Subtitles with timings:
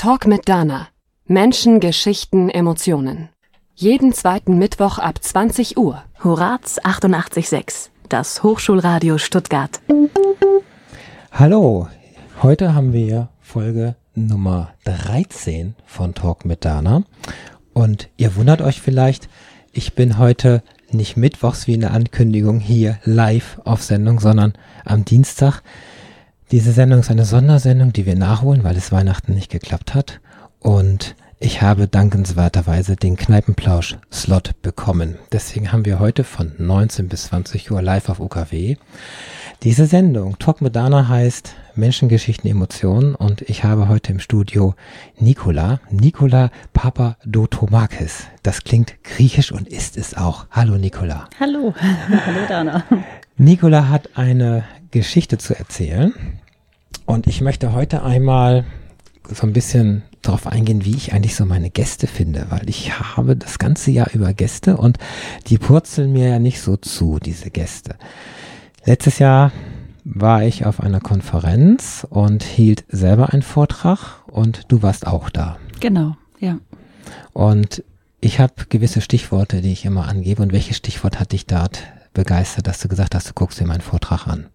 [0.00, 0.88] Talk mit Dana.
[1.26, 3.28] Menschen, Geschichten, Emotionen.
[3.74, 6.02] Jeden zweiten Mittwoch ab 20 Uhr.
[6.24, 9.82] Horaz 88.6, das Hochschulradio Stuttgart.
[11.30, 11.88] Hallo,
[12.42, 17.02] heute haben wir Folge Nummer 13 von Talk mit Dana.
[17.74, 19.28] Und ihr wundert euch vielleicht,
[19.70, 25.04] ich bin heute nicht mittwochs wie in der Ankündigung hier live auf Sendung, sondern am
[25.04, 25.60] Dienstag.
[26.50, 30.20] Diese Sendung ist eine Sondersendung, die wir nachholen, weil es Weihnachten nicht geklappt hat.
[30.58, 35.16] Und ich habe dankenswerterweise den Kneipenplausch-Slot bekommen.
[35.30, 38.76] Deswegen haben wir heute von 19 bis 20 Uhr live auf UKW
[39.62, 40.38] diese Sendung.
[40.38, 44.74] Talk mit Dana heißt Menschengeschichten, Emotionen und ich habe heute im Studio
[45.18, 48.24] Nikola, Nikola Papadotomakis.
[48.42, 50.46] Das klingt griechisch und ist es auch.
[50.50, 51.28] Hallo Nikola.
[51.38, 51.74] Hallo.
[52.26, 52.84] Hallo Dana.
[53.36, 56.14] Nikola hat eine Geschichte zu erzählen
[57.10, 58.64] und ich möchte heute einmal
[59.28, 63.36] so ein bisschen darauf eingehen, wie ich eigentlich so meine Gäste finde, weil ich habe
[63.36, 64.98] das ganze Jahr über Gäste und
[65.48, 67.96] die purzeln mir ja nicht so zu, diese Gäste.
[68.84, 69.50] Letztes Jahr
[70.04, 75.58] war ich auf einer Konferenz und hielt selber einen Vortrag und du warst auch da.
[75.80, 76.58] Genau, ja.
[77.32, 77.82] Und
[78.20, 80.42] ich habe gewisse Stichworte, die ich immer angebe.
[80.42, 81.82] Und welches Stichwort hat dich dort
[82.14, 84.46] begeistert, dass du gesagt hast, du guckst dir meinen Vortrag an?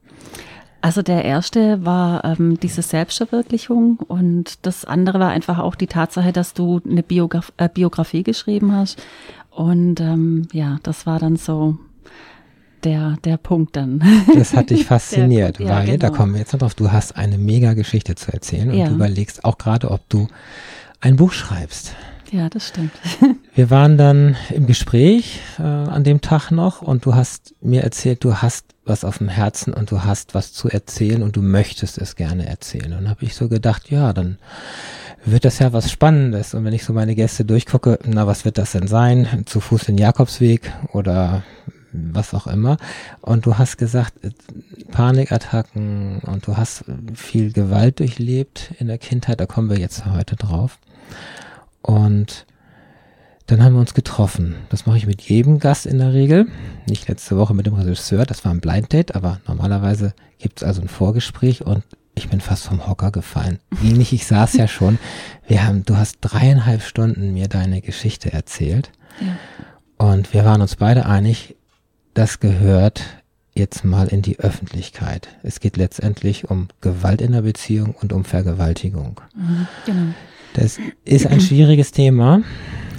[0.86, 6.32] Also der erste war ähm, diese Selbstverwirklichung und das andere war einfach auch die Tatsache,
[6.32, 9.02] dass du eine Biograf äh, Biografie geschrieben hast.
[9.50, 11.80] Und ähm, ja, das war dann so
[12.84, 14.04] der, der Punkt dann.
[14.36, 15.98] Das hat dich fasziniert, der, ja, weil, genau.
[15.98, 18.86] da kommen wir jetzt noch drauf, du hast eine mega Geschichte zu erzählen und Ja.
[18.88, 20.28] du überlegst auch gerade, ob du
[21.02, 21.96] ein Buch schreibst.
[22.32, 22.92] Ja, das stimmt.
[23.56, 28.24] Wir waren dann im Gespräch äh, an dem Tag noch und du hast mir erzählt,
[28.24, 31.98] du hast was auf dem Herzen und du hast was zu erzählen und du möchtest
[31.98, 32.94] es gerne erzählen.
[32.94, 34.38] Und habe ich so gedacht, ja, dann
[35.26, 36.54] wird das ja was Spannendes.
[36.54, 39.44] Und wenn ich so meine Gäste durchgucke, na, was wird das denn sein?
[39.46, 41.44] Zu Fuß den Jakobsweg oder
[41.92, 42.78] was auch immer.
[43.22, 44.30] Und du hast gesagt, äh,
[44.92, 50.36] Panikattacken und du hast viel Gewalt durchlebt in der Kindheit, da kommen wir jetzt heute
[50.36, 50.78] drauf.
[51.82, 52.46] Und
[53.48, 54.56] dann haben wir uns getroffen.
[54.70, 56.48] Das mache ich mit jedem Gast in der Regel.
[56.88, 60.68] Nicht letzte Woche mit dem Regisseur, das war ein Blind Date, aber normalerweise gibt es
[60.68, 61.84] also ein Vorgespräch und
[62.16, 63.60] ich bin fast vom Hocker gefallen.
[63.82, 64.98] Wie nicht, ich saß ja schon.
[65.48, 68.92] Wir haben, du hast dreieinhalb Stunden mir deine Geschichte erzählt.
[69.20, 70.08] Ja.
[70.08, 71.56] Und wir waren uns beide einig,
[72.14, 73.04] das gehört
[73.54, 75.28] jetzt mal in die Öffentlichkeit.
[75.44, 79.22] Es geht letztendlich um Gewalt in der Beziehung und um Vergewaltigung.
[79.36, 80.14] Mhm, genau.
[80.54, 82.42] Das ist ein schwieriges Thema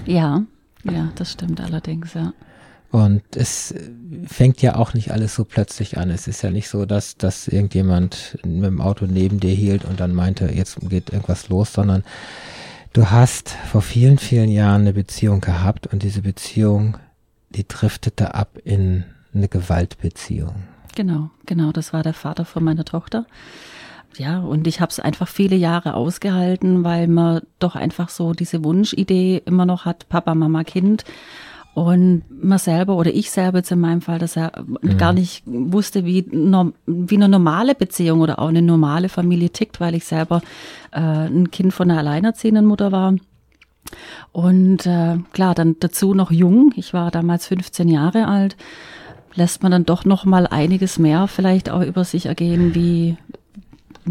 [0.07, 0.43] Ja,
[0.85, 2.33] ja, das stimmt allerdings, ja.
[2.93, 3.75] und es
[4.27, 6.11] fängt ja auch nicht alles so plötzlich an.
[6.11, 10.01] Es ist ja nicht so, dass, dass irgendjemand mit dem Auto neben dir hielt und
[10.01, 12.05] dann meinte, jetzt geht irgendwas los, sondern
[12.93, 16.99] du hast vor vielen, vielen Jahren eine Beziehung gehabt und diese Beziehung,
[17.51, 20.55] die driftete ab in eine Gewaltbeziehung.
[20.95, 23.27] Genau, genau, das war der Vater von meiner Tochter.
[24.19, 28.65] Ja, und ich habe es einfach viele Jahre ausgehalten, weil man doch einfach so diese
[28.65, 31.05] Wunschidee immer noch hat, Papa, Mama, Kind.
[31.75, 34.65] Und man selber oder ich selber jetzt in meinem Fall, dass er
[34.97, 39.95] gar nicht wusste, wie, wie eine normale Beziehung oder auch eine normale Familie tickt, weil
[39.95, 40.41] ich selber
[40.93, 43.15] äh, ein Kind von einer alleinerziehenden Mutter war.
[44.33, 46.73] Und äh, klar, dann dazu noch jung.
[46.77, 48.57] Ich war damals 15 Jahre alt.
[49.35, 53.19] Lässt man dann doch noch mal einiges mehr vielleicht auch über sich ergehen, wie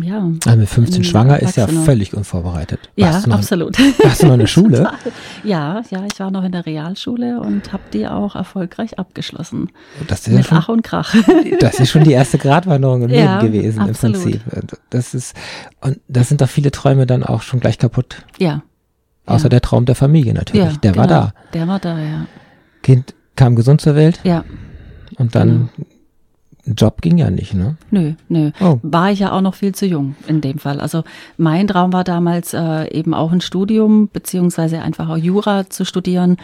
[0.01, 0.29] ja.
[0.45, 2.89] Also mit 15 ein schwanger ist ja völlig unvorbereitet.
[2.95, 3.77] Ja, Warst du noch, absolut.
[4.03, 4.91] Warst du noch in der Schule?
[5.43, 9.69] Ja, ja, ich war noch in der Realschule und habe die auch erfolgreich abgeschlossen.
[10.07, 11.13] Das ist, ja Mit schon, Ach und Krach.
[11.59, 14.15] das ist schon die erste Gratwanderung im Ja, Leben gewesen absolut.
[14.17, 14.79] im Prinzip.
[14.89, 15.35] Das ist,
[15.81, 18.23] und da sind doch viele Träume dann auch schon gleich kaputt.
[18.39, 18.63] ja.
[19.27, 19.49] Außer ja.
[19.49, 20.65] der Traum der Familie natürlich.
[20.65, 21.19] ja, der war genau.
[21.21, 21.33] da.
[21.53, 22.25] Der war da, ja.
[22.83, 24.43] Kind kam gesund zur Welt Ja,
[25.17, 25.69] und dann
[26.65, 27.77] Job ging ja nicht, ne?
[27.91, 28.51] nö, nö.
[28.59, 28.79] Oh.
[28.81, 30.79] War ich ja auch noch viel zu jung in dem Fall.
[30.79, 31.03] Also
[31.37, 36.37] mein Traum war damals äh, eben auch ein Studium, beziehungsweise einfach auch Jura zu studieren.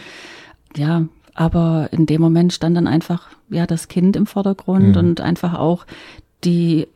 [0.76, 1.04] Ja,
[1.34, 5.86] aber in dem Moment stand dann einfach ja das Kind im Vordergrund und einfach auch
[6.44, 6.88] die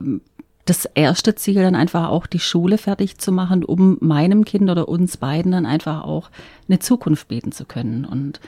[0.67, 4.89] das erste Ziel dann einfach auch die Schule fertig zu machen, um meinem Kind oder
[4.89, 6.29] uns beiden dann einfach auch
[6.69, 8.05] eine Zukunft bieten zu können.
[8.05, 8.41] Und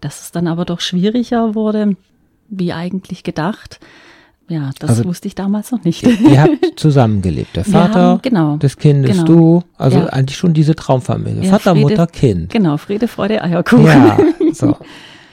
[0.00, 1.96] dass es dann aber doch schwieriger wurde,
[2.48, 3.80] wie eigentlich gedacht.
[4.48, 6.02] Ja, das Also- wusste ich damals noch nicht.
[6.02, 7.56] Ihr habt zusammengelebt.
[7.56, 9.24] Der Vater haben- genau, des Kindes, genau.
[9.24, 10.06] du, also Ja.
[10.06, 11.44] eigentlich schon diese Traumfamilie.
[11.44, 12.50] Ja, Vater, Friede- Mutter, Kind.
[12.52, 13.86] Genau, Friede, Freude, Eierkuchen.
[13.86, 14.18] Ja,
[14.52, 14.76] so.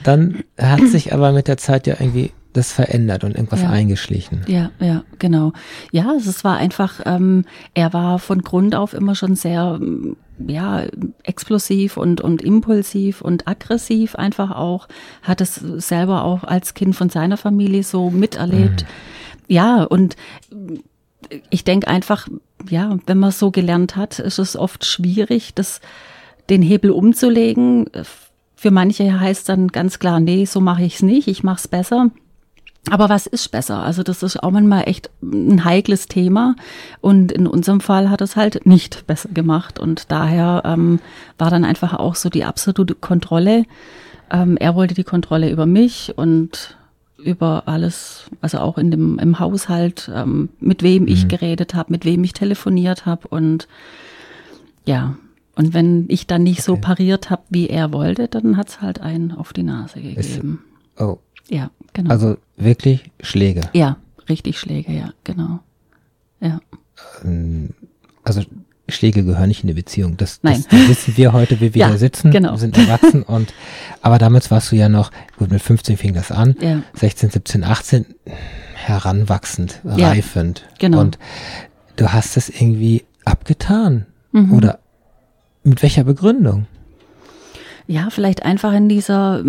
[0.02, 3.70] Dann hat sich aber mit der Zeit ja irgendwie das verändert und irgendwas Ja.
[3.70, 4.42] eingeschlichen.
[4.46, 5.52] Ja, ja, genau.
[5.90, 7.44] Ja, also es war einfach, ähm,
[7.74, 10.84] er war von Grund auf immer schon sehr ähm, ja,
[11.22, 14.88] explosiv und, und impulsiv und aggressiv einfach auch,
[15.22, 18.82] hat es selber auch als Kind von seiner Familie so miterlebt.
[18.82, 18.86] Mhm.
[19.48, 20.16] Ja, und
[21.50, 22.28] ich denke einfach,
[22.68, 25.80] ja, wenn man so gelernt hat, ist es oft schwierig, das,
[26.50, 27.86] den Hebel umzulegen.
[28.54, 31.68] Für manche heißt dann ganz klar, nee, so mache ich es nicht, ich mache es
[31.68, 32.10] besser.
[32.90, 33.82] Aber was ist besser?
[33.82, 36.56] Also das ist auch manchmal echt ein heikles Thema.
[37.00, 39.78] Und in unserem Fall hat es halt nicht besser gemacht.
[39.78, 40.98] Und daher ähm,
[41.38, 43.64] war dann einfach auch so die absolute Kontrolle.
[44.30, 46.76] Ähm, er wollte die Kontrolle über mich und
[47.22, 51.08] über alles, also auch in dem im Haushalt, ähm, mit wem mhm.
[51.08, 53.68] ich geredet habe, mit wem ich telefoniert habe und
[54.84, 55.16] ja.
[55.54, 56.66] Und wenn ich dann nicht okay.
[56.66, 60.64] so pariert habe, wie er wollte, dann hat's halt einen auf die Nase gegeben.
[60.96, 61.18] Ist, oh.
[61.52, 62.10] Ja, genau.
[62.10, 63.60] Also wirklich Schläge.
[63.74, 65.60] Ja, richtig Schläge, ja, genau.
[66.40, 66.60] Ja.
[67.22, 67.70] Ähm,
[68.24, 68.40] also
[68.88, 70.16] Schläge gehören nicht in eine Beziehung.
[70.16, 72.30] Das, das, das wissen wir heute, wie wir ja, hier sitzen.
[72.30, 72.52] Genau.
[72.52, 73.52] Wir sind erwachsen und,
[74.00, 76.82] aber damals warst du ja noch, gut, mit 15 fing das an, ja.
[76.94, 78.06] 16, 17, 18,
[78.74, 80.64] heranwachsend, ja, reifend.
[80.78, 81.00] Genau.
[81.00, 81.18] Und
[81.96, 84.06] du hast es irgendwie abgetan.
[84.32, 84.54] Mhm.
[84.54, 84.78] Oder
[85.64, 86.66] mit welcher Begründung?
[87.86, 89.44] Ja, vielleicht einfach in dieser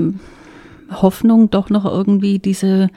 [0.91, 2.89] Hoffnung, doch noch irgendwie diese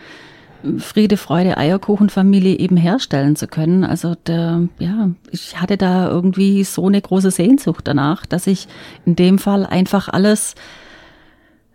[0.78, 3.84] Friede, Freude, Eierkuchenfamilie eben herstellen zu können.
[3.84, 8.66] Also der, ja, ich hatte da irgendwie so eine große Sehnsucht danach, dass ich
[9.04, 10.54] in dem Fall einfach alles,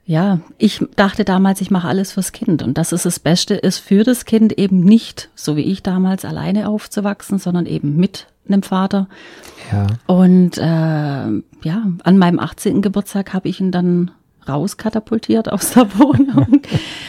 [0.06, 3.80] ja, ich dachte damals, ich mache alles fürs Kind und dass es das Beste ist
[3.80, 8.64] für das Kind eben nicht, so wie ich damals, alleine aufzuwachsen, sondern eben mit einem
[8.64, 9.08] Vater.
[9.72, 9.88] Ja.
[10.08, 12.82] Und äh, ja, an meinem 18.
[12.82, 14.12] Geburtstag habe ich ihn dann
[14.48, 16.62] rauskatapultiert aus der Wohnung.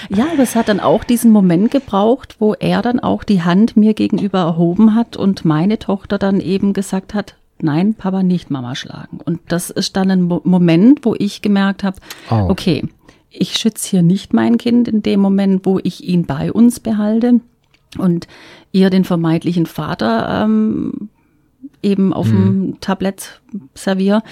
[0.09, 3.77] ja, aber es hat dann auch diesen Moment gebraucht, wo er dann auch die Hand
[3.77, 8.75] mir gegenüber erhoben hat und meine Tochter dann eben gesagt hat, nein, Papa nicht Mama
[8.75, 9.21] schlagen.
[9.25, 11.97] Und das ist dann ein Mo Moment, wo ich gemerkt habe,
[12.31, 12.47] oh.
[12.49, 12.85] okay,
[13.31, 17.41] ich schütze hier nicht mein Kind in dem Moment, wo ich ihn bei uns behalte
[17.99, 18.27] und
[18.73, 21.09] ihr den vermeintlichen Vater ähm,
[21.83, 22.71] eben auf mhm.
[22.71, 23.41] dem Tablett
[23.75, 24.23] serviere,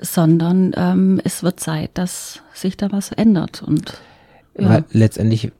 [0.00, 3.62] sondern ähm, es wird Zeit, dass sich da was ändert.
[3.62, 4.00] Und
[4.58, 4.68] ja.
[4.68, 5.52] Weil letztendlich,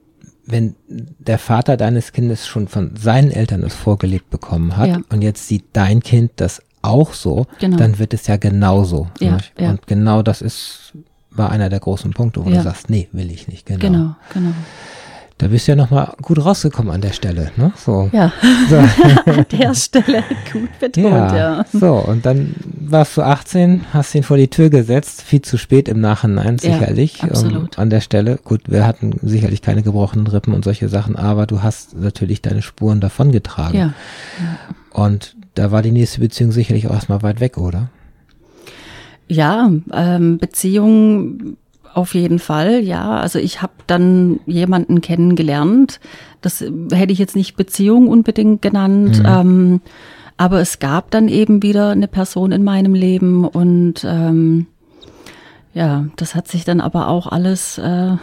[0.46, 5.00] wenn der Vater deines Kindes schon von seinen Eltern es vorgelebt bekommen hat ja.
[5.10, 7.78] und jetzt sieht dein Kind das auch so, genau.
[7.78, 9.08] dann wird es ja genauso.
[9.18, 9.70] Ja, ja.
[9.70, 10.92] Und genau das ist,
[11.30, 13.66] war einer der großen Punkte, wo du sagst, nee, will ich nicht.
[13.66, 14.16] Genau, genau.
[14.32, 14.52] genau.
[15.38, 17.72] Da bist du ja nochmal gut rausgekommen an der Stelle, ne?
[17.76, 18.08] So.
[18.12, 18.32] Ja,
[18.70, 18.76] so.
[18.76, 20.22] an der Stelle
[20.52, 21.64] gut betont, ja, ja.
[21.72, 25.88] So, und dann warst du 18, hast ihn vor die Tür gesetzt, viel zu spät
[25.88, 27.18] im Nachhinein, sicherlich.
[27.18, 27.76] Ja, absolut.
[27.76, 31.46] Um, an der Stelle, gut, wir hatten sicherlich keine gebrochenen Rippen und solche Sachen, aber
[31.46, 33.76] du hast natürlich deine Spuren davongetragen.
[33.76, 33.86] Ja.
[33.86, 34.58] ja.
[34.92, 37.90] Und da war die nächste Beziehung sicherlich auch erstmal weit weg, oder?
[39.26, 41.56] Ja, ähm, Beziehung
[41.94, 43.18] auf jeden Fall, ja.
[43.18, 46.00] Also ich habe dann jemanden kennengelernt.
[46.40, 49.20] Das hätte ich jetzt nicht Beziehung unbedingt genannt.
[49.20, 49.26] Mhm.
[49.26, 49.80] Ähm,
[50.36, 54.66] aber es gab dann eben wieder eine Person in meinem Leben und ähm,
[55.72, 57.78] ja, das hat sich dann aber auch alles.
[57.78, 58.16] Äh,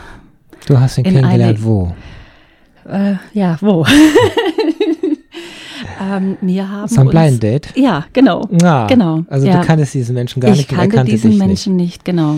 [0.67, 1.93] du hast ihn kennengelernt eine, wo?
[2.89, 3.85] Äh, ja, wo?
[6.01, 7.69] ähm, wir haben so ein Blind Date?
[7.75, 8.47] Ja, genau.
[8.61, 9.23] Ah, genau.
[9.27, 9.61] Also ja.
[9.61, 10.71] du kanntest diesen Menschen gar ich nicht.
[10.71, 11.91] Ich kannte diesen Menschen nicht.
[11.91, 12.37] nicht, genau.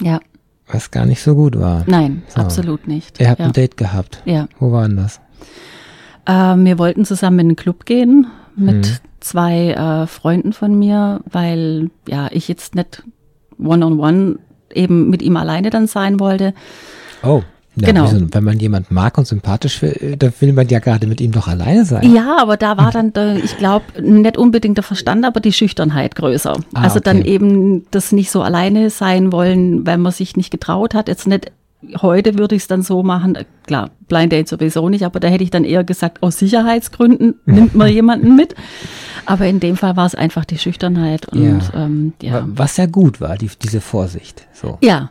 [0.00, 0.20] Ja.
[0.70, 1.84] Was gar nicht so gut war.
[1.86, 2.40] Nein, so.
[2.40, 3.20] absolut nicht.
[3.20, 3.46] Ihr habt ja.
[3.46, 4.22] ein Date gehabt.
[4.24, 4.48] Ja.
[4.58, 5.20] Wo war denn das?
[6.26, 8.96] Äh, wir wollten zusammen in den Club gehen mit mhm.
[9.20, 13.02] zwei äh, Freunden von mir, weil ja ich jetzt nicht
[13.58, 14.38] one-on-one -on -one
[14.74, 16.54] eben mit ihm alleine dann sein wollte.
[17.22, 17.42] Oh.
[17.80, 18.10] Ja, genau.
[18.10, 21.32] Wieso, wenn man jemand mag und sympathisch will, dann will man ja gerade mit ihm
[21.32, 22.12] doch alleine sein.
[22.12, 26.16] Ja, aber da war dann, der, ich glaube, nicht unbedingt der Verstand, aber die Schüchternheit
[26.16, 26.58] größer.
[26.74, 27.04] Ah, also okay.
[27.04, 31.08] dann eben das nicht so alleine sein wollen, weil man sich nicht getraut hat.
[31.08, 31.52] Jetzt nicht,
[32.00, 35.44] heute würde ich es dann so machen, klar, Blind Date sowieso nicht, aber da hätte
[35.44, 38.54] ich dann eher gesagt, aus Sicherheitsgründen nimmt man jemanden mit.
[39.26, 41.84] Aber in dem Fall war es einfach die Schüchternheit und ja.
[41.84, 42.44] Ähm, ja.
[42.46, 44.46] Was ja gut war, die, diese Vorsicht.
[44.54, 44.78] So.
[44.80, 45.10] Ja.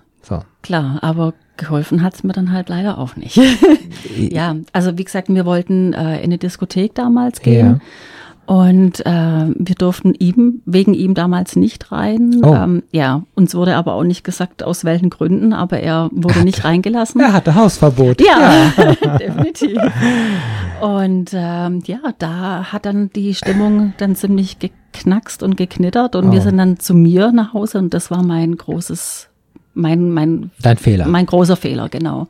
[0.67, 3.39] Klar, aber geholfen hat's mir dann halt leider auch nicht.
[4.17, 7.65] ja, also wie gesagt, wir wollten äh, in eine Diskothek damals gehen.
[7.65, 8.53] Ja.
[8.53, 12.41] Und äh, wir durften ihm, wegen ihm damals nicht rein.
[12.43, 12.53] Oh.
[12.53, 16.63] Ähm, ja, uns wurde aber auch nicht gesagt, aus welchen Gründen, aber er wurde nicht
[16.63, 17.19] reingelassen.
[17.19, 18.21] Er hatte Hausverbot.
[18.21, 19.17] Ja, ja.
[19.17, 19.77] definitiv.
[20.81, 26.31] Und ähm, ja, da hat dann die Stimmung dann ziemlich geknackst und geknittert und oh.
[26.31, 29.29] wir sind dann zu mir nach Hause und das war mein großes
[29.77, 31.07] mein, mein, Dein Fehler.
[31.07, 32.27] Mein großer Fehler, genau.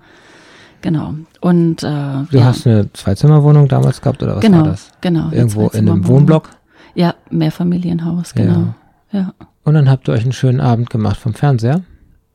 [0.81, 1.15] Genau.
[1.41, 1.87] Und äh,
[2.29, 2.45] du ja.
[2.45, 4.91] hast eine Zweizimmerwohnung damals gehabt oder was genau, war das?
[5.01, 5.31] Genau.
[5.31, 6.49] Irgendwo in einem Wohnblock?
[6.93, 8.73] Ja, Mehrfamilienhaus, genau.
[9.11, 9.19] Ja.
[9.19, 9.33] ja.
[9.63, 11.81] Und dann habt ihr euch einen schönen Abend gemacht vom Fernseher?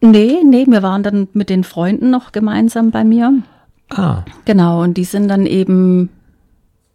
[0.00, 3.32] Nee, nee, wir waren dann mit den Freunden noch gemeinsam bei mir.
[3.90, 6.10] Ah, Genau, und die sind dann eben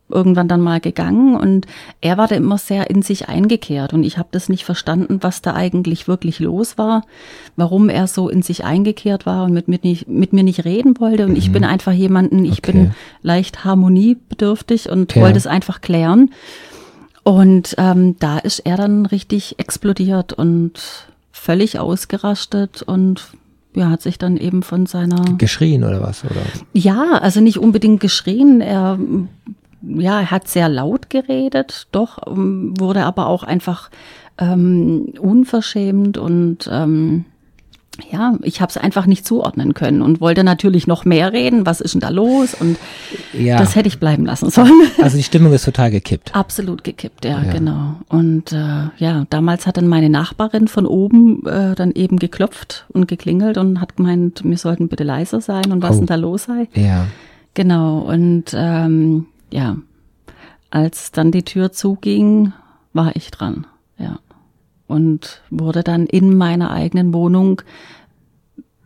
[0.10, 1.66] irgendwann dann mal gegangen und
[2.00, 5.42] er war da immer sehr in sich eingekehrt und ich habe das nicht verstanden, was
[5.42, 7.04] da eigentlich wirklich los war,
[7.58, 11.00] warum er so in sich eingekehrt war und mit mir nicht, mit mir nicht reden
[11.00, 12.72] wollte und ich bin einfach jemanden, ich Okay.
[12.72, 15.24] bin leicht harmoniebedürftig und Ja.
[15.24, 16.32] wollte es einfach klären
[17.24, 23.28] und ähm, da ist er dann richtig explodiert und völlig ausgerastet und
[23.76, 26.24] ja, hat sich dann eben von seiner geschrien oder was?
[26.24, 26.42] Oder?
[26.74, 28.60] ja, also nicht unbedingt geschrien.
[28.62, 28.98] Er,
[29.88, 33.90] ja, er hat sehr laut geredet, doch, ähm, wurde aber auch einfach
[34.40, 37.26] ähm, unverschämt und ähm,
[38.12, 41.66] ja, ich habe es einfach nicht zuordnen können und wollte natürlich noch mehr reden.
[41.66, 42.54] Was ist denn da los?
[42.54, 42.78] Und
[43.34, 44.72] Ja, das hätte ich bleiben lassen sollen.
[45.02, 46.36] also die Stimmung ist total gekippt.
[46.36, 47.52] Absolut gekippt, ja, Ja.
[47.52, 47.96] genau.
[48.08, 53.08] Und äh, ja, damals hat dann meine Nachbarin von oben äh, dann eben geklopft und
[53.08, 56.00] geklingelt und hat gemeint, wir sollten bitte leiser sein und was Oh.
[56.00, 56.68] denn da los sei.
[56.76, 57.08] Ja,
[57.56, 59.78] Genau, und ähm, ja,
[60.70, 62.54] als dann die Tür zuging,
[62.94, 63.66] war ich dran,
[63.98, 64.20] ja.
[64.88, 67.62] Und wurde dann in meiner eigenen Wohnung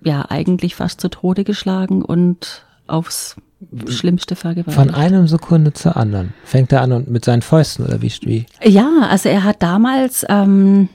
[0.03, 3.36] ja eigentlich fast zu Tode geschlagen und aufs
[3.88, 4.75] Schlimmste vergewaltigt.
[4.75, 6.34] von einem Sekunde zur anderen.
[6.44, 8.12] Fängt er an und mit seinen Fäusten oder wie?
[8.24, 8.46] wie?
[8.63, 10.89] Ja, also er hat damals, ähm,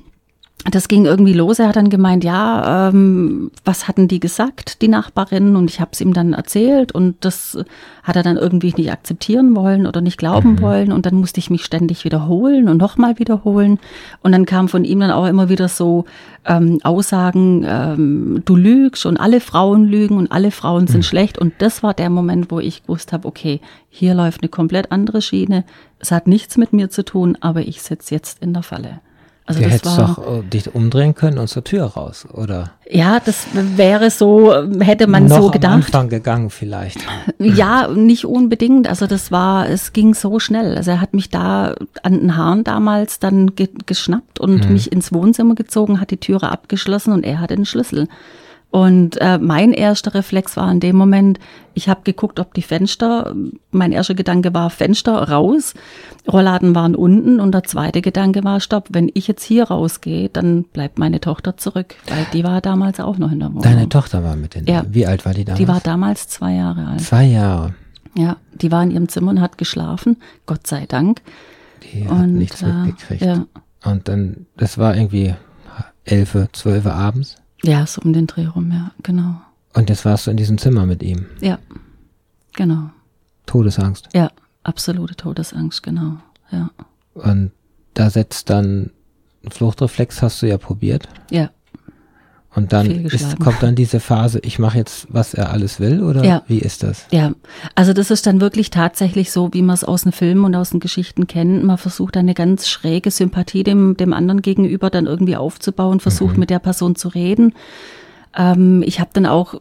[0.65, 4.89] das ging irgendwie los, er hat dann gemeint, ja, ähm, was hatten die gesagt, die
[4.89, 5.55] Nachbarinnen?
[5.55, 7.59] Und ich habe es ihm dann erzählt und das
[8.03, 10.93] hat er dann irgendwie nicht akzeptieren wollen oder nicht glauben wollen.
[10.93, 13.79] Und dann musste ich mich ständig wiederholen und nochmal wiederholen.
[14.23, 16.05] Und dann kam von ihm dann auch immer wieder so
[16.47, 21.39] ähm, Aussagen, ähm, du lügst und alle Frauen lügen und alle Frauen sind schlecht.
[21.39, 25.23] Und das war der Moment, wo ich gewusst habe, okay, hier läuft eine komplett andere
[25.23, 25.65] Schiene.
[26.01, 29.01] Es hat nichts mit mir zu tun, aber ich sitze jetzt in der Falle.
[29.47, 32.73] Also du hättest war, doch äh, dich umdrehen können und zur Tür raus, oder?
[32.91, 35.73] ja, das wäre so, hätte man Noch so am gedacht.
[35.73, 36.99] Anfang gegangen vielleicht.
[37.39, 38.89] Ja, nicht unbedingt.
[38.89, 40.77] Also das war, es ging so schnell.
[40.77, 45.13] Also er hat mich da an den Haaren damals dann ge geschnappt und mich ins
[45.13, 48.09] Wohnzimmer gezogen, hat die Türe abgeschlossen und er hatte den Schlüssel.
[48.71, 51.39] Und äh, mein erster Reflex war in dem Moment,
[51.73, 53.35] ich habe geguckt, ob die Fenster,
[53.71, 55.73] mein erster Gedanke war Fenster raus,
[56.31, 60.65] Rollladen waren unten und der zweite Gedanke war, stopp, wenn ich jetzt hier rausgehe, dann
[60.65, 63.63] bleibt meine Tochter zurück, weil die war damals auch noch in der Wohnung.
[63.63, 64.67] Deine Tochter war mit den.
[64.67, 64.85] Ja.
[64.91, 65.59] Wie alt war die damals?
[65.59, 67.01] die war damals zwei Jahre alt.
[67.01, 67.75] zwei Jahre.
[68.15, 71.23] Ja, die war in ihrem Zimmer und hat geschlafen, Gott sei Dank.
[71.83, 73.23] Die hat Und, nichts äh, mitgekriegt.
[73.23, 73.47] ja.
[73.85, 75.35] Und dann, das war irgendwie
[76.05, 77.37] elf, zwölf abends.
[77.63, 79.41] Ja, so um den Dreh rum, ja, genau.
[79.75, 81.27] Und jetzt warst du in diesem Zimmer mit ihm.
[81.41, 81.59] Ja,
[82.55, 82.91] genau.
[83.47, 84.09] Todesangst.
[84.15, 84.31] Ja,
[84.63, 86.19] absolute Todesangst, genau.
[86.51, 86.71] Ja,
[87.15, 87.53] Und
[87.95, 88.91] da setzt dann
[89.45, 91.09] ein Fluchtreflex, hast du ja probiert.
[91.31, 91.51] ja,
[92.57, 96.25] Und dann ist, kommt dann diese Phase, ich mache jetzt, was er alles will, oder
[96.25, 96.43] Ja.
[96.49, 97.07] wie ist das?
[97.11, 97.33] ja.
[97.75, 100.71] Also das ist dann wirklich tatsächlich so, wie man es aus den Filmen und aus
[100.71, 101.63] den Geschichten kennt.
[101.65, 106.51] Man versucht eine ganz schräge Sympathie dem, dem anderen gegenüber dann irgendwie aufzubauen, versucht mit
[106.51, 107.53] der Person zu reden.
[108.37, 109.55] Ähm, ich habe dann auch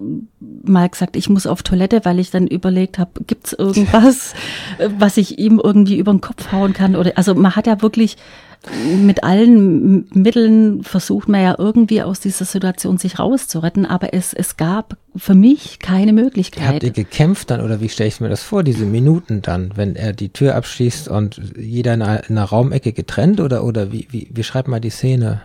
[0.63, 4.33] mal gesagt, ich muss auf Toilette, weil ich dann überlegt habe, gibt's irgendwas,
[4.97, 6.95] was ich ihm irgendwie über den Kopf hauen kann?
[6.95, 8.17] Oder also man hat ja wirklich
[8.97, 14.57] mit allen Mitteln versucht man ja irgendwie aus dieser Situation sich rauszuretten, aber es, es
[14.57, 16.83] gab für mich keine Habt Möglichkeit.
[16.83, 20.13] ihr gekämpft dann oder wie stelle ich mir das vor, diese Minuten dann, wenn er
[20.13, 24.29] die Tür abschließt und jeder in einer, in einer Raumecke getrennt oder oder wie, wie,
[24.31, 25.41] wie schreibt mal die Szene?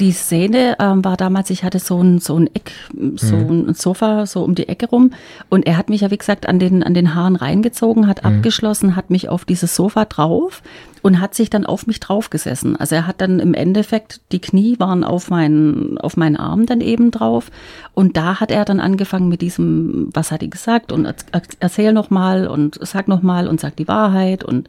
[0.00, 2.72] Die Szene ähm, war damals, ich hatte so ein, so ein Eck,
[3.16, 3.68] so Mhm.
[3.68, 5.10] ein Sofa so um die Ecke rum
[5.48, 8.36] und er hat mich ja, wie gesagt, an den, an den Haaren reingezogen, hat Mhm.
[8.36, 10.62] abgeschlossen, hat mich auf dieses Sofa drauf
[11.02, 12.74] und hat sich dann auf mich draufgesessen.
[12.76, 16.80] Also er hat dann im Endeffekt, die Knie waren auf meinen, auf meinen Arm dann
[16.80, 17.50] eben drauf
[17.94, 21.14] und da hat er dann angefangen mit diesem, was hat die gesagt und er-
[21.60, 24.68] erzähl noch mal und sag noch mal und sag die Wahrheit und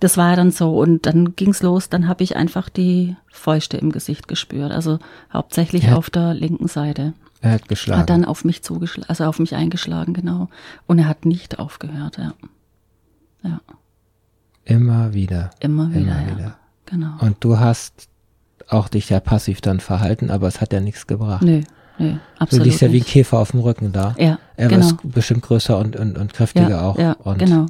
[0.00, 3.92] das war dann so und dann ging's los, dann habe ich einfach die Fäuste im
[3.92, 4.98] Gesicht gespürt, also
[5.32, 5.96] hauptsächlich Ja.
[5.96, 7.12] auf der linken Seite.
[7.40, 8.00] Er hat geschlagen.
[8.00, 10.48] Hat dann auf mich zugeschlagen, also auf mich eingeschlagen, genau.
[10.86, 12.32] Und er hat nicht aufgehört, ja.
[13.42, 13.60] Ja,
[14.64, 15.50] Immer wieder.
[15.60, 16.36] immer wieder, Immer ja.
[16.36, 16.56] wieder.
[16.86, 17.12] Genau.
[17.20, 18.08] Und du hast
[18.68, 21.42] auch dich ja passiv dann verhalten, aber es hat ja nichts gebracht.
[21.42, 21.62] Nö,
[21.98, 23.08] nö, du absolut liegst ja wie ein nicht.
[23.08, 24.14] Käfer auf dem Rücken da.
[24.18, 24.86] Ja, Er genau.
[24.86, 26.98] ist bestimmt größer und, und, und kräftiger ja, auch.
[26.98, 27.66] Ja, und genau.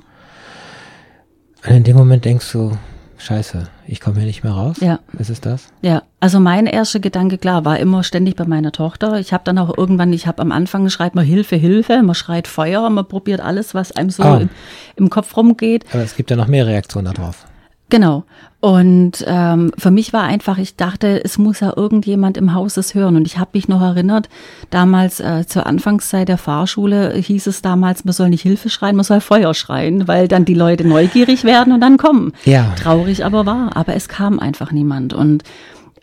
[1.68, 2.72] Und in dem Moment denkst du,
[3.18, 4.76] scheiße, ich komme hier nicht mehr raus.
[4.80, 5.00] Ja.
[5.18, 5.68] Ist es das?
[5.82, 9.18] Ja, also mein erster Gedanke, klar, war immer ständig bei meiner Tochter.
[9.18, 12.46] Ich habe dann auch irgendwann, ich habe am Anfang schreit man Hilfe, Hilfe, man schreit
[12.46, 14.38] Feuer, man probiert alles, was einem so Ah.
[14.38, 14.48] im,
[14.96, 15.84] im Kopf rumgeht.
[15.92, 17.46] Aber es gibt ja noch mehr Reaktionen darauf.
[17.88, 18.24] Genau.
[18.60, 22.94] Und ähm, für mich war einfach, ich dachte, es muss ja irgendjemand im Haus es
[22.94, 23.14] hören.
[23.14, 24.28] Und ich habe mich noch erinnert,
[24.70, 29.04] damals äh, zur Anfangszeit der Fahrschule hieß es damals, man soll nicht Hilfe schreien, man
[29.04, 32.32] soll Feuer schreien, weil dann die Leute neugierig werden und dann kommen.
[32.44, 32.74] Ja.
[32.74, 35.12] Traurig aber war, aber es kam einfach niemand.
[35.12, 35.44] Und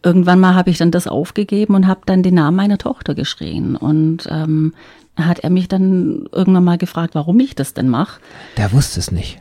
[0.03, 3.75] irgendwann mal habe ich dann das aufgegeben und habe dann den Namen meiner Tochter geschrien.
[3.75, 4.73] Und ähm,
[5.17, 8.21] hat er mich dann irgendwann mal gefragt, warum ich das denn mache.
[8.57, 9.39] Der wusste es nicht.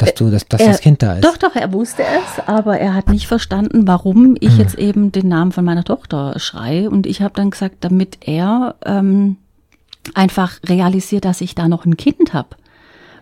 [0.00, 1.24] Dass du, dass, dass Er- das Kind da ist.
[1.24, 5.28] Doch, doch, er wusste es, aber er hat nicht verstanden, warum ich jetzt eben den
[5.28, 6.90] Namen von meiner Tochter schreie.
[6.90, 9.36] Und ich habe dann gesagt, damit er ähm,
[10.14, 12.56] einfach realisiert, dass ich da noch ein Kind habe.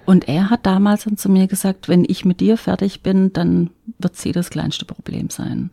[0.07, 3.71] Und er hat damals dann zu mir gesagt, wenn ich mit dir fertig bin, dann
[3.99, 5.71] wird sie das kleinste Problem sein.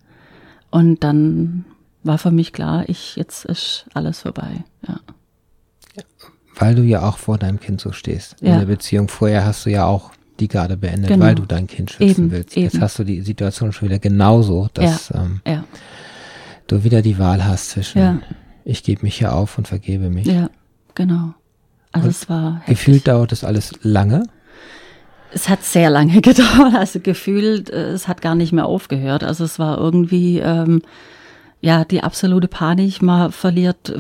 [0.72, 1.64] Und dann
[2.04, 4.66] war für mich klar, ich jetzt ist alles vorbei.
[4.88, 5.00] Ja.
[6.58, 8.42] Weil du ja auch vor deinem Kind so stehst.
[8.42, 8.60] In Ja.
[8.60, 11.26] der Beziehung vorher hast du ja auch die Garde beendet, Genau.
[11.26, 12.56] weil du dein Kind schützen Eben, willst.
[12.56, 12.84] Jetzt eben.
[12.84, 15.64] hast du die Situation schon wieder genauso, dass ähm, Ja,
[16.68, 18.20] du wieder die Wahl hast zwischen Ja.
[18.66, 20.26] ich gebe mich hier auf und vergebe mich.
[20.28, 20.50] ja,
[20.94, 21.34] genau.
[21.92, 22.68] Also Und es war heftig.
[22.78, 24.24] Gefühlt dauert das alles lange.
[25.32, 29.24] Es hat sehr lange gedauert, also gefühlt, äh, es hat gar nicht mehr aufgehört.
[29.24, 30.82] Also es war irgendwie, ähm,
[31.62, 33.02] ja, die absolute Panik.
[33.02, 33.94] Man verliert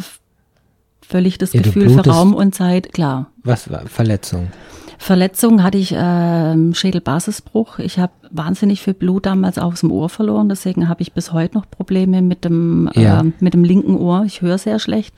[1.01, 2.91] völlig das Ja, Gefühl für Raum und Zeit.
[2.93, 3.31] Klar.
[3.43, 4.47] Was war Verletzung?
[4.97, 7.79] Verletzung hatte ich ähm, Schädelbasisbruch.
[7.79, 10.49] Ich habe wahnsinnig viel Blut damals aus dem Ohr verloren.
[10.49, 13.21] Deswegen habe ich bis heute noch Probleme mit dem, Ja.
[13.21, 14.23] äh, mit dem linken Ohr.
[14.25, 15.13] Ich höre sehr schlecht.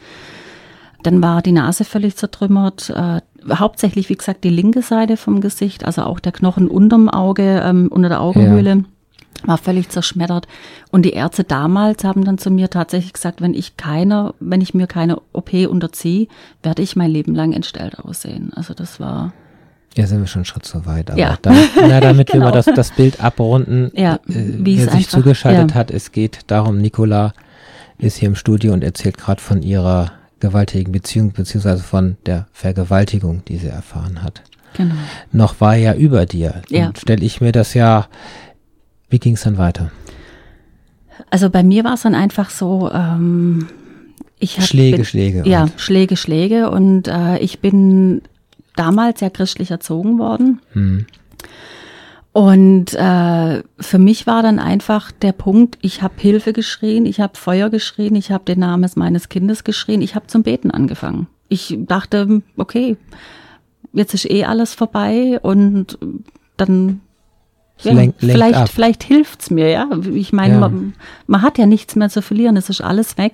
[1.03, 2.89] Dann war die Nase völlig zertrümmert.
[2.89, 3.21] Äh,
[3.53, 7.87] hauptsächlich, wie gesagt, die linke Seite vom Gesicht, also auch der Knochen unterm Auge, ähm,
[7.89, 8.83] unter der Augenhöhle.
[9.45, 10.47] War völlig zerschmettert.
[10.91, 14.73] Und die Ärzte damals haben dann zu mir tatsächlich gesagt, wenn ich keiner, wenn ich
[14.73, 16.27] mir keine OP unterziehe,
[16.63, 18.51] werde ich mein Leben lang entstellt aussehen.
[18.55, 19.33] Also das war,
[19.97, 21.09] Ja, sind wir schon einen Schritt zu weit.
[21.11, 21.37] Aber Ja.
[21.41, 22.45] damit, na, damit wir Genau.
[22.45, 25.75] mal das, das Bild abrunden, Ja, äh, wie wer es sich einfach- zugeschaltet ja.
[25.75, 27.33] hat, es geht darum, Nicola
[27.97, 33.43] ist hier im Studio und erzählt gerade von ihrer gewaltigen Beziehung, beziehungsweise von der Vergewaltigung,
[33.47, 34.43] die sie erfahren hat.
[34.75, 34.93] genau.
[35.31, 36.61] Noch war er ja über dir.
[36.69, 36.91] Ja.
[36.95, 38.05] Stelle ich mir das ja,
[39.09, 39.89] wie ging es dann weiter?
[41.31, 43.67] Also bei mir war es dann einfach so, ähm,
[44.37, 45.43] ich hab, Schläge, bin, Schläge.
[45.49, 46.69] Ja, Schläge, Schläge.
[46.69, 48.21] Und äh, ich bin
[48.77, 50.61] damals sehr christlich erzogen worden.
[50.73, 51.05] Hm.
[52.33, 57.35] Und äh, für mich war dann einfach der Punkt, ich habe Hilfe geschrien, ich habe
[57.35, 61.25] Feuer geschrien, ich habe den Namen meines Kindes geschrien, ich habe zum Beten angefangen.
[61.49, 62.95] Ich dachte, okay,
[63.93, 65.97] jetzt ist eh alles vorbei und
[66.57, 67.01] dann
[67.79, 68.69] Es lenkt- lenkt vielleicht, ab.
[68.69, 69.89] vielleicht hilft's mir, ja.
[70.13, 70.59] Ich meine, Ja.
[70.59, 70.93] man,
[71.25, 73.33] man hat ja nichts mehr zu verlieren, es ist alles weg.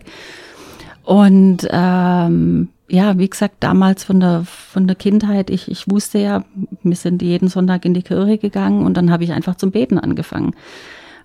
[1.04, 6.44] Und ähm, ja, wie gesagt, damals von der von der Kindheit, ich, ich wusste ja,
[6.84, 9.98] wir sind jeden Sonntag in die Kirche gegangen und dann habe ich einfach zum Beten
[9.98, 10.56] angefangen.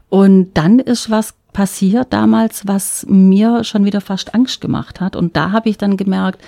[0.08, 5.16] Und dann ist was passiert damals, was mir schon wieder fast Angst gemacht hat.
[5.16, 6.40] Und da habe ich dann gemerkt,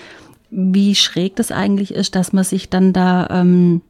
[0.50, 3.82] wie schräg das eigentlich ist, dass man sich dann da ähm,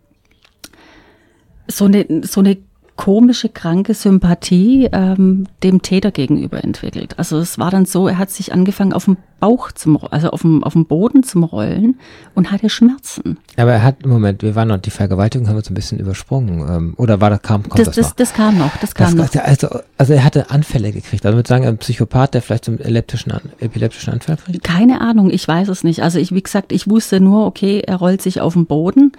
[1.69, 2.59] so eine so eine
[3.01, 7.19] komische, kranke Sympathie ähm, dem Täter gegenüber entwickelt.
[7.19, 10.43] Also es war dann so, er hat sich angefangen auf dem Bauch zum, also auf
[10.43, 11.99] dem, auf dem Boden zum Rollen
[12.35, 13.39] und hatte Schmerzen.
[13.57, 16.61] Aber er hat, Moment, wir waren noch, die Vergewaltigung haben wir so ein bisschen übersprungen.
[16.69, 18.17] Ähm, oder war das, kam, kommt Das, das, das, noch?
[18.17, 19.45] das kam noch, das kam Das, noch.
[19.45, 21.25] also, also er hatte Anfälle gekriegt.
[21.25, 24.63] Also würde sagen, ein Psychopath, der vielleicht einen epileptischen, epileptischen Anfall kriegt.
[24.63, 26.03] Keine Ahnung, ich weiß es nicht.
[26.03, 29.13] Also ich, wie gesagt, ich wusste nur, okay, er rollt sich auf den Boden.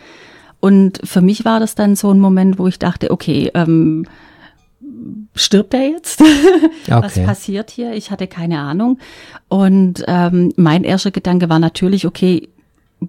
[0.62, 4.06] Und für mich war das dann so ein Moment, wo ich dachte, okay, ähm,
[5.36, 6.22] stirbt er jetzt?
[6.88, 7.26] Was Okay.
[7.26, 7.94] passiert hier?
[7.94, 8.98] Ich hatte keine Ahnung.
[9.50, 12.48] Und ähm, mein erster Gedanke war natürlich, okay,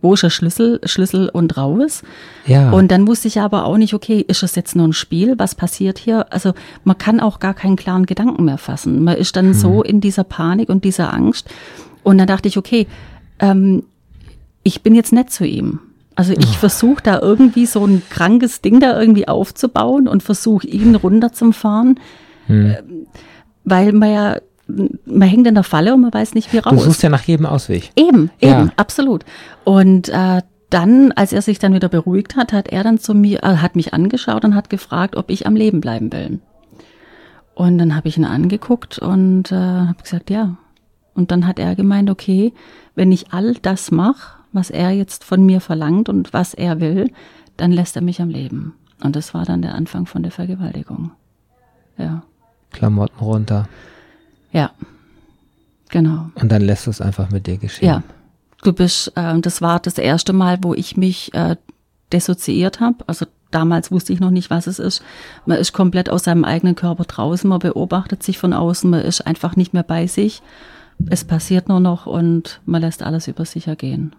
[0.01, 2.03] wo ist der Schlüssel, Schlüssel und raus?
[2.47, 2.71] Ja.
[2.73, 5.35] Und dann wusste ich aber auch nicht, okay, ist es jetzt nur ein Spiel?
[5.39, 6.33] Was passiert hier?
[6.33, 9.05] Also man kann auch gar keinen klaren Gedanken mehr fassen.
[9.05, 11.51] Man ist dann so in dieser Panik und dieser Angst.
[12.03, 12.87] Und dann dachte ich, okay,
[13.39, 13.83] ähm,
[14.63, 15.81] ich bin jetzt nett zu ihm.
[16.15, 20.95] Also ich versuche da irgendwie so ein krankes Ding da irgendwie aufzubauen und versuche ihn
[20.95, 21.99] runterzufahren,
[22.49, 23.07] ähm,
[23.65, 24.37] weil man ja,
[25.07, 26.85] man hängt in der Falle und man weiß nicht, wie du raus.
[26.85, 27.91] suchst ja nach jedem Ausweg.
[27.97, 28.61] Eben, Ja.
[28.61, 29.25] eben, absolut.
[29.65, 33.43] Und äh, dann, als er sich dann wieder beruhigt hat, hat er dann zu mir,
[33.43, 36.41] äh, hat mich angeschaut und hat gefragt, ob ich am Leben bleiben will.
[37.55, 40.57] Und dann habe ich ihn angeguckt und äh, habe gesagt, ja.
[41.15, 42.55] Und dann hat er gemeint, okay,
[42.95, 47.11] wenn ich all das mache, was er jetzt von mir verlangt und was er will,
[47.57, 48.75] dann lässt er mich am Leben.
[49.03, 51.11] Und das war dann der Anfang von der Vergewaltigung.
[51.99, 52.23] Ja,
[52.71, 53.69] Klamotten runter.
[54.53, 54.71] ja,
[55.89, 56.31] genau.
[56.35, 57.87] Und dann lässt du es einfach mit dir geschehen.
[57.87, 58.03] Ja,
[58.63, 61.57] du bist, äh, das war das erste Mal, wo ich mich äh,
[62.13, 63.05] dissoziiert habe.
[63.07, 65.03] Also damals wusste ich noch nicht, was es ist.
[65.47, 69.27] Man ist komplett aus seinem eigenen Körper draußen, man beobachtet sich von außen, man ist
[69.27, 70.43] einfach nicht mehr bei sich.
[71.09, 74.15] Es passiert nur noch und man lässt alles über sich ergehen.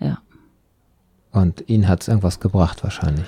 [0.00, 0.18] Ja.
[1.34, 3.26] Und ihn hat es irgendwas gebracht wahrscheinlich.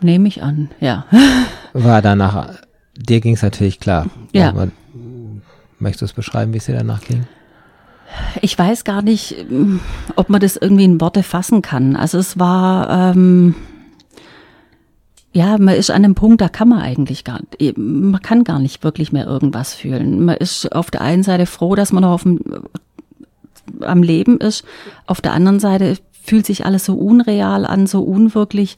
[0.00, 1.06] Nehme ich an, ja.
[1.72, 2.54] War danach,
[2.96, 4.06] dir ging es natürlich klar.
[4.32, 4.48] Ja.
[4.50, 4.68] Aber,
[5.78, 7.26] möchtest du es beschreiben, wie es dir danach ging?
[8.42, 9.36] Ich weiß gar nicht,
[10.16, 11.94] ob man das irgendwie in Worte fassen kann.
[11.94, 13.54] Also es war, ähm,
[15.32, 17.40] ja, man ist an einem Punkt, da kann man eigentlich gar,
[17.76, 20.24] man kann gar nicht wirklich mehr irgendwas fühlen.
[20.24, 22.40] Man ist auf der einen Seite froh, dass man noch auf dem,
[23.80, 24.64] am Leben ist.
[25.06, 25.98] Auf der anderen Seite
[26.28, 28.76] fühlt sich alles so unreal an, so unwirklich.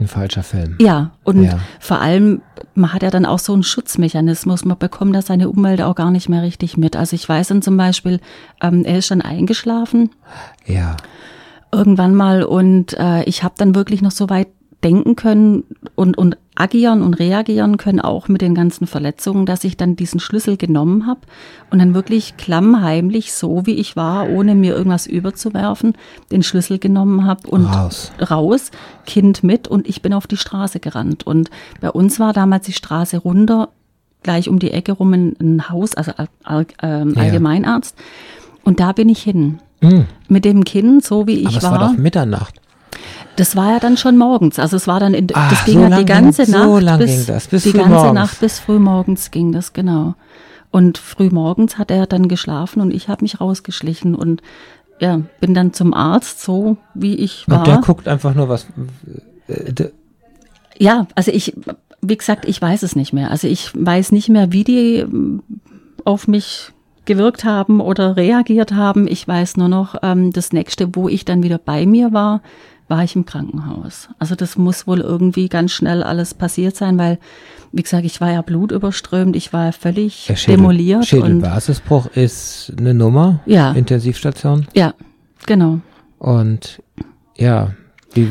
[0.00, 0.76] Ein falscher Film.
[0.80, 1.58] Ja, und Ja.
[1.78, 2.40] vor allem,
[2.74, 6.10] man hat ja dann auch so einen Schutzmechanismus, man bekommt da seine Umwelt auch gar
[6.10, 6.96] nicht mehr richtig mit.
[6.96, 8.18] Also ich weiß dann zum Beispiel,
[8.62, 10.10] ähm, er ist dann eingeschlafen
[10.66, 10.96] Ja.
[11.70, 14.48] irgendwann mal und äh, ich habe dann wirklich noch so weit
[14.84, 15.64] denken können
[15.94, 20.20] und, und agieren und reagieren können, auch mit den ganzen Verletzungen, dass ich dann diesen
[20.20, 21.20] Schlüssel genommen habe
[21.70, 25.94] und dann wirklich klammheimlich, so wie ich war, ohne mir irgendwas überzuwerfen,
[26.30, 28.12] den Schlüssel genommen habe und Raus.
[28.30, 28.70] raus,
[29.06, 31.26] Kind mit und ich bin auf die Straße gerannt.
[31.26, 33.70] Und bei uns war damals die Straße runter,
[34.22, 36.12] gleich um die Ecke rum ein, ein Haus, also
[36.82, 37.14] ähm.
[37.16, 37.96] Allgemeinarzt.
[38.64, 39.58] Und da bin ich hin.
[39.80, 40.06] Hm.
[40.28, 41.72] Mit dem Kind, so wie ich Aber es war.
[41.72, 42.61] war doch Mitternacht.
[43.36, 44.58] Das war ja dann schon morgens.
[44.58, 46.64] Also es war dann in, Ah, das ging so ja die ganze ging- Nacht.
[46.64, 48.14] so lang bis, ging das, bis die ganze morgens.
[48.14, 50.14] Nacht bis früh morgens ging das, genau.
[50.70, 54.42] Und früh morgens hat er dann geschlafen und ich habe mich rausgeschlichen und
[55.00, 57.58] ja, bin dann zum Arzt, so wie ich war.
[57.60, 58.66] Und der guckt einfach nur was.
[59.48, 59.72] äh,
[60.78, 61.54] Ja, also ich,
[62.00, 63.30] wie gesagt, ich weiß es nicht mehr.
[63.30, 65.42] Also ich weiß nicht mehr, wie die ähm,
[66.04, 66.70] auf mich
[67.04, 69.06] gewirkt haben oder reagiert haben.
[69.08, 72.42] Ich weiß nur noch, ähm, das nächste, wo ich dann wieder bei mir war,
[72.92, 74.10] war ich im Krankenhaus.
[74.18, 77.18] Also das muss wohl irgendwie ganz schnell alles passiert sein, weil,
[77.72, 81.06] wie gesagt, ich war ja blutüberströmt, ich war ja völlig Der Schädel, demoliert.
[81.06, 83.40] Schädelbasisbruch ist eine Nummer.
[83.46, 83.72] Ja.
[83.72, 84.66] Intensivstation.
[84.74, 84.92] ja,
[85.46, 85.80] genau.
[86.18, 86.82] Und
[87.38, 87.70] ja,
[88.12, 88.28] wie,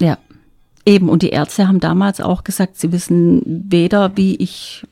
[0.00, 0.18] Ja,
[0.84, 1.08] eben.
[1.08, 4.84] Und die Ärzte haben damals auch gesagt, sie wissen weder, wie ich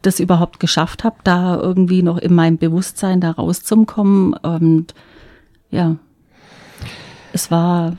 [0.00, 4.32] das überhaupt geschafft habe, da irgendwie noch in meinem Bewusstsein da rauszukommen.
[4.32, 4.94] Und
[5.70, 5.96] ja,
[7.34, 7.96] es war,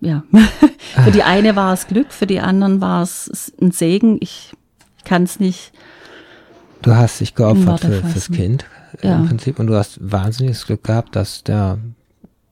[0.00, 0.22] ja,
[1.04, 4.18] für die eine war es Glück, für die anderen war es ein Segen.
[4.20, 4.52] Ich
[5.04, 5.72] kann es nicht.
[6.82, 8.30] du hast dich geopfert für, fürs.
[8.30, 8.64] Kind
[9.02, 9.16] Ja.
[9.16, 11.78] im Prinzip und du hast wahnsinniges Glück gehabt, dass der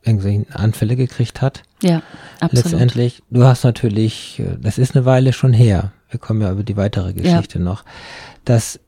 [0.03, 1.63] irgendwie Anfälle gekriegt hat.
[1.83, 2.03] Ja,
[2.41, 2.65] absolut.
[2.73, 6.63] Letztendlich, du hast natürlich, äh, das ist eine Weile schon her, wir kommen ja über
[6.63, 7.85] die weitere Geschichte noch,
[8.45, 8.79] dass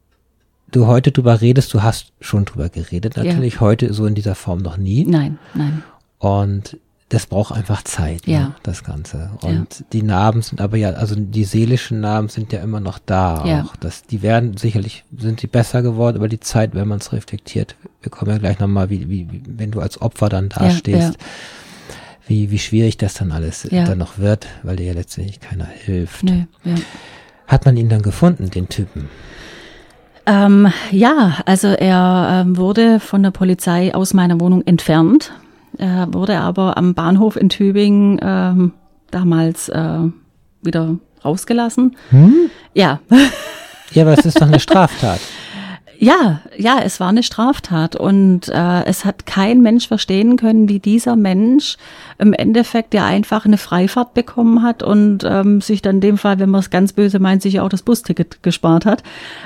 [0.71, 3.25] du heute drüber redest, du hast schon drüber geredet, Ja.
[3.25, 5.05] natürlich heute so in dieser Form noch nie.
[5.07, 5.83] Nein, nein.
[6.19, 6.77] Und
[7.09, 8.41] das braucht einfach Zeit, Ja.
[8.41, 9.31] ne, das Ganze.
[9.43, 13.45] Und die Narben sind aber ja, also die seelischen Narben sind ja immer noch da
[13.47, 13.63] Ja.
[13.63, 13.77] auch.
[13.77, 17.77] Das, die werden sicherlich, sind die besser geworden über die Zeit, wenn man es reflektiert.
[18.03, 21.27] Wir kommen ja gleich nochmal, wie, wie, wie, wenn du als Opfer dann dastehst, ja.
[22.27, 23.85] wie, wie schwierig das dann alles Ja.
[23.85, 26.25] dann noch wird, weil dir ja letztendlich keiner hilft.
[26.25, 26.75] Nö, ja.
[27.47, 29.09] Hat man ihn dann gefunden, den Typen?
[30.27, 35.31] Ähm, ja, also er ähm, wurde von der Polizei aus meiner Wohnung entfernt.
[35.79, 38.73] Er wurde aber am Bahnhof in Tübingen ähm,
[39.11, 39.99] damals äh,
[40.63, 41.97] wieder rausgelassen.
[42.75, 43.01] Ja,
[43.93, 45.21] Ja, aber es ist doch eine Straftat.
[45.99, 50.79] Ja, ja, es war eine Straftat und äh, es hat kein Mensch verstehen können, wie
[50.79, 51.77] dieser Mensch
[52.19, 56.39] im Endeffekt ja einfach eine Freifahrt bekommen hat und ähm, sich dann in dem Fall,
[56.39, 59.03] wenn man es ganz böse meint, sich auch das Busticket gespart hat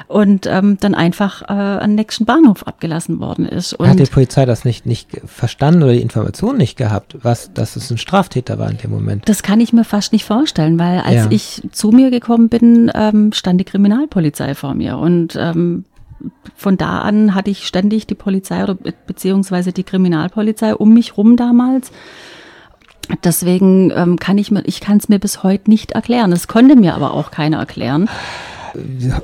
[0.09, 3.75] und ähm, dann einfach äh, an den nächsten Bahnhof abgelassen worden ist.
[3.75, 7.77] Und Hat die Polizei das nicht, nicht verstanden oder die Information nicht gehabt, was, dass
[7.77, 9.29] es ein Straftäter war in dem Moment?
[9.29, 11.27] Das kann ich mir fast nicht vorstellen, weil als Ja.
[11.31, 15.85] ich zu mir gekommen bin, ähm, stand die Kriminalpolizei vor mir und ähm,
[16.57, 21.17] von da an hatte ich ständig die Polizei oder be beziehungsweise die Kriminalpolizei um mich
[21.17, 21.91] rum damals.
[23.25, 26.33] Deswegen ähm, kann ich mir, ich kann es mir bis heute nicht erklären.
[26.33, 28.09] Es konnte mir aber auch keiner erklären.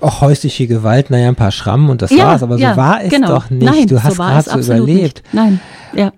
[0.01, 3.29] Auch häusliche Gewalt, naja, ein paar Schrammen und das war's, aber so war es genau.
[3.29, 3.63] doch nicht.
[3.65, 5.23] Nein, du hast so gerade so überlebt.
[5.23, 5.35] Nicht.
[5.35, 5.61] Nein,
[5.95, 6.13] ja,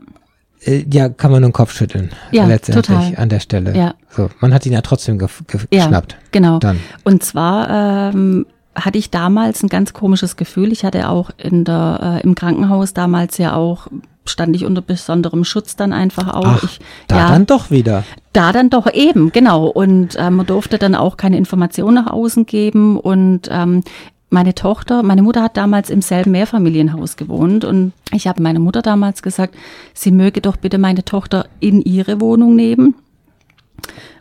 [0.62, 2.10] Äh, Ja, kann man nur den Kopf schütteln.
[2.30, 3.16] Ja, letztendlich total.
[3.16, 3.76] an der Stelle.
[3.76, 3.94] Ja.
[4.08, 6.16] So, man hat ihn ja trotzdem ge ge ja, geschnappt.
[6.32, 6.58] genau.
[6.58, 6.80] Dann.
[7.04, 8.46] Und zwar ähm,
[8.84, 10.72] hatte ich damals ein ganz komisches Gefühl.
[10.72, 13.88] Ich hatte auch in der äh, im Krankenhaus damals ja auch
[14.28, 16.44] stand ich unter besonderem Schutz dann einfach auch.
[16.44, 18.04] Ach, ich, da ja, dann doch wieder.
[18.32, 19.66] da dann doch eben, genau.
[19.66, 22.98] Und ähm, man durfte dann auch keine Informationen nach außen geben.
[22.98, 23.82] Und ähm,
[24.30, 27.64] meine Tochter, meine Mutter hat damals im selben Mehrfamilienhaus gewohnt.
[27.64, 29.54] Und ich habe meiner Mutter damals gesagt,
[29.94, 32.94] sie möge doch bitte meine Tochter in ihre Wohnung nehmen.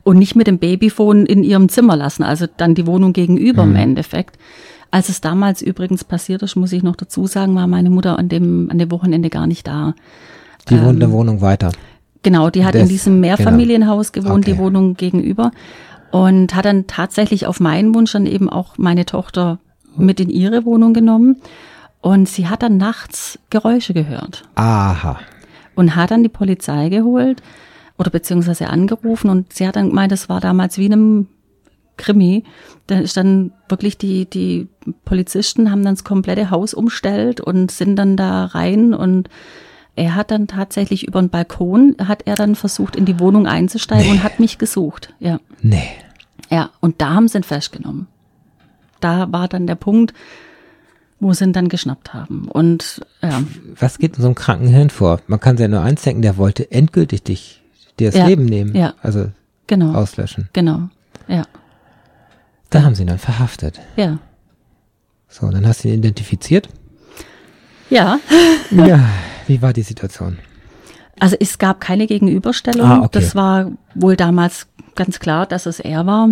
[0.07, 3.71] Und nicht mit dem Babyphone in ihrem Zimmer lassen, also dann die Wohnung gegenüber Mhm.
[3.71, 4.37] im Endeffekt.
[4.89, 8.29] Als es damals übrigens passiert ist, muss ich noch dazu sagen, war meine Mutter an
[8.29, 9.95] dem, an dem Wochenende gar nicht da.
[10.69, 11.73] Die wohnt eine Wohnung weiter.
[12.23, 14.53] Genau, die hat Das- in diesem Mehrfamilienhaus gewohnt, Okay.
[14.53, 15.51] die Wohnung gegenüber.
[16.11, 19.59] Und hat dann tatsächlich auf meinen Wunsch dann eben auch meine Tochter
[19.97, 21.35] mit in ihre Wohnung genommen.
[21.99, 25.19] Und sie hat dann nachts Geräusche gehört Aha.
[25.75, 27.41] und hat dann die Polizei geholt
[27.97, 31.27] oder beziehungsweise angerufen und sie hat dann gemeint, das war damals wie in einem
[31.97, 32.43] Krimi.
[32.85, 34.67] Da ist dann wirklich die, die
[35.03, 39.29] Polizisten haben dann das komplette Haus umstellt und sind dann da rein und
[39.95, 44.11] er hat dann tatsächlich über den Balkon, hat er dann versucht, in die Wohnung einzusteigen
[44.11, 45.13] und hat mich gesucht.
[45.19, 45.39] Ja.
[45.63, 45.89] Nee.
[46.51, 48.07] Ja, und da haben sie ihn festgenommen.
[48.99, 50.13] Da war dann der Punkt,
[51.19, 52.47] wo sie ihn dann geschnappt haben.
[52.47, 53.41] Und ja,
[53.79, 55.19] Was geht in so einem kranken Hirn vor?
[55.25, 57.63] Man kann sich ja nur eins denken, der wollte endgültig dich,
[57.99, 58.27] dir das Ja.
[58.27, 58.75] Leben nehmen.
[58.75, 58.93] Ja.
[59.01, 59.31] Also
[59.67, 59.93] genau.
[59.93, 60.49] auslöschen.
[60.53, 60.89] Genau.
[61.27, 61.43] Ja.
[62.69, 63.79] Da haben sie ihn dann verhaftet.
[63.95, 64.17] Ja.
[65.29, 66.69] So, dann hast du ihn identifiziert.
[67.89, 68.19] Ja.
[68.71, 68.99] Ja.
[69.47, 70.37] Wie war die Situation?
[71.19, 72.85] Also es gab keine Gegenüberstellung.
[72.85, 73.09] Ah, okay.
[73.13, 76.29] Das war wohl damals ganz klar, dass es er war.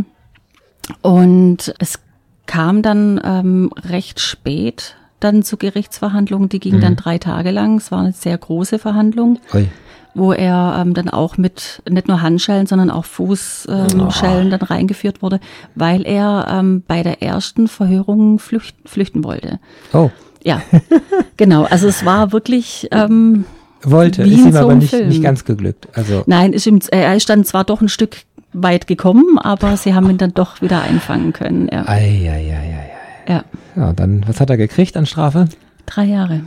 [1.02, 2.00] Und es
[2.46, 6.50] kam dann ähm, recht spät dann zur Gerichtsverhandlung.
[6.50, 6.82] Die ging Mhm.
[6.82, 7.78] dann drei Tage lang.
[7.78, 9.70] Es war eine sehr große Verhandlung, Ui.
[10.16, 15.22] Wo er ähm, dann auch mit nicht nur Handschellen, sondern auch Fußschellen ähm, dann reingeführt
[15.22, 15.40] wurde,
[15.76, 19.60] weil er ähm, bei der ersten Verhörung flücht, flüchten wollte.
[19.94, 20.10] Oh,
[20.44, 20.62] Ja,
[21.38, 21.66] genau.
[21.66, 23.46] Also es war wirklich ähm,
[23.84, 25.10] wollte, ist ihm so aber nicht, Film.
[25.10, 25.88] nicht ganz geglückt.
[25.94, 28.18] Also, Nein, ist ihm, er ist dann zwar doch ein Stück
[28.54, 31.70] weit gekommen, aber sie haben ihn dann doch wieder einfangen können.
[31.72, 32.90] Ja, ei, ei, ei, ei,
[33.28, 33.34] ei.
[33.34, 33.44] ja.
[33.76, 35.48] Ja, dann, was hat er gekriegt an Strafe?
[35.86, 36.42] drei Jahre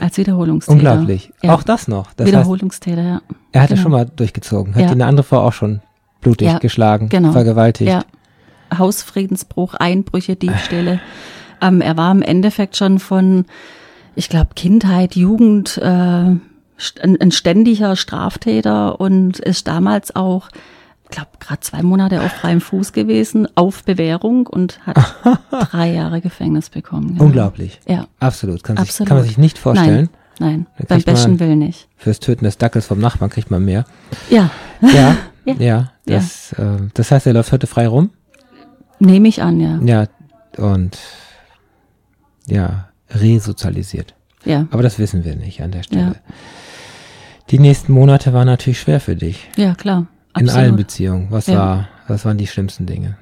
[0.00, 0.72] als Wiederholungstäter.
[0.74, 1.32] Unglaublich.
[1.42, 1.54] Ja.
[1.54, 2.12] Auch das noch.
[2.14, 3.20] Das heißt, Wiederholungstäter, ja.
[3.52, 3.82] er hatte genau.
[3.82, 4.74] schon mal durchgezogen.
[4.74, 4.86] Hat Ja.
[4.88, 5.80] die eine andere Frau auch schon
[6.20, 7.32] blutig Ja, geschlagen, genau.
[7.32, 7.90] vergewaltigt.
[7.90, 8.04] Ja.
[8.76, 11.00] Hausfriedensbruch, Einbrüche, Diebstähle.
[11.60, 13.44] ähm, er war im Endeffekt schon von,
[14.14, 16.40] ich glaube, Kindheit, Jugend, äh, ein,
[17.20, 20.48] ein ständiger Straftäter und ist damals auch,
[21.14, 24.96] glaube, gerade zwei Monate auf freiem Fuß gewesen, auf Bewährung und hat
[25.70, 27.08] drei Jahre Gefängnis bekommen.
[27.14, 27.24] genau.
[27.24, 27.80] Unglaublich.
[27.88, 28.62] Ja, Absolut.
[28.64, 29.08] Kann, Sich, absolut.
[29.08, 30.08] kann man sich nicht vorstellen.
[30.40, 31.88] Nein, nein, beim besten Willen nicht.
[31.96, 33.84] Fürs Töten des Dackels vom Nachbarn kriegt man mehr.
[34.30, 34.50] Ja,
[34.80, 35.54] Ja, Ja.
[35.58, 35.92] ja.
[36.06, 38.10] das, Äh, das heißt, er läuft heute frei rum.
[38.98, 39.78] nehme ich an, ja.
[39.84, 40.06] Ja,
[40.56, 40.98] und
[42.46, 44.14] ja, resozialisiert.
[44.44, 46.02] Ja, Aber das wissen wir nicht an der Stelle.
[46.02, 46.14] Ja.
[47.50, 49.48] Die nächsten Monate waren natürlich schwer für dich.
[49.56, 50.06] ja, klar.
[50.36, 50.54] In Absolut.
[50.64, 51.26] allen Beziehungen.
[51.30, 51.54] Was Ja.
[51.54, 53.16] war, was waren die schlimmsten Dinge?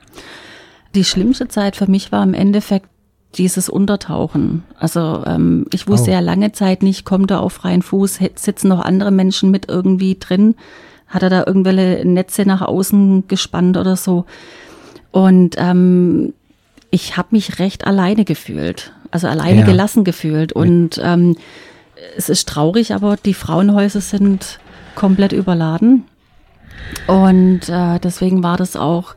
[0.95, 2.87] Die schlimmste Zeit für mich war im Endeffekt
[3.37, 4.63] dieses Untertauchen.
[4.79, 6.15] Also ähm, ich wusste Oh.
[6.15, 10.17] ja lange Zeit nicht, kommt er auf freien Fuß, sitzen noch andere Menschen mit irgendwie
[10.19, 10.55] drin,
[11.09, 14.27] hat er da irgendwelche Netze nach außen gespannt oder so.
[15.11, 16.35] Und ähm,
[16.91, 19.67] ich habe mich recht alleine gefühlt, also alleine Ja.
[19.67, 20.53] gelassen gefühlt.
[20.53, 21.37] Und ähm,
[22.17, 24.59] es ist traurig, aber die Frauenhäuser sind
[24.95, 26.05] komplett überladen.
[27.07, 29.15] Und äh, deswegen war das auch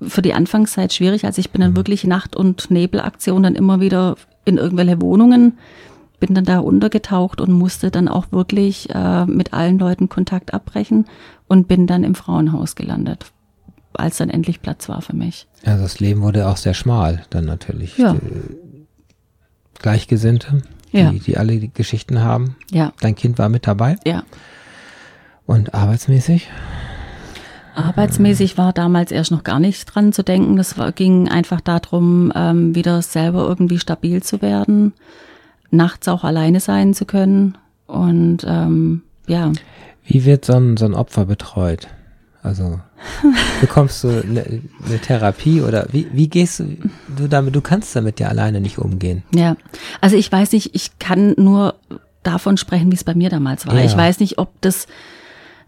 [0.00, 1.24] für die Anfangszeit schwierig.
[1.24, 5.58] Also ich bin dann wirklich Nacht- und Nebelaktion dann immer wieder in irgendwelche Wohnungen,
[6.20, 11.06] bin dann da untergetaucht und musste dann auch wirklich äh, mit allen Leuten Kontakt abbrechen
[11.48, 13.26] und bin dann im Frauenhaus gelandet,
[13.94, 15.46] als dann endlich Platz war für mich.
[15.64, 17.98] Also das Leben wurde auch sehr schmal, dann natürlich.
[17.98, 18.14] Ja.
[18.14, 18.86] Die
[19.80, 21.10] Gleichgesinnte, Ja.
[21.10, 22.56] die, die alle die Geschichten haben.
[22.70, 23.96] Ja, Dein Kind war mit dabei.
[24.04, 24.22] ja.
[25.46, 26.48] Und arbeitsmäßig?
[27.78, 30.56] Arbeitsmäßig war damals erst noch gar nicht dran zu denken.
[30.56, 34.92] Das ging einfach darum, ähm, wieder selber irgendwie stabil zu werden,
[35.70, 37.56] nachts auch alleine sein zu können.
[37.86, 39.52] Und ähm, ja,
[40.04, 41.88] Wie wird so ein, so ein Opfer betreut?
[42.42, 42.80] Also
[43.60, 46.76] bekommst du eine, eine Therapie oder wie, wie gehst du,
[47.16, 49.22] du damit, du kannst damit ja alleine nicht umgehen.
[49.34, 49.56] ja.
[50.00, 51.74] Also ich weiß nicht, ich kann nur
[52.22, 53.74] davon sprechen, wie es bei mir damals war.
[53.74, 53.84] Ja.
[53.84, 54.86] Ich weiß nicht, ob das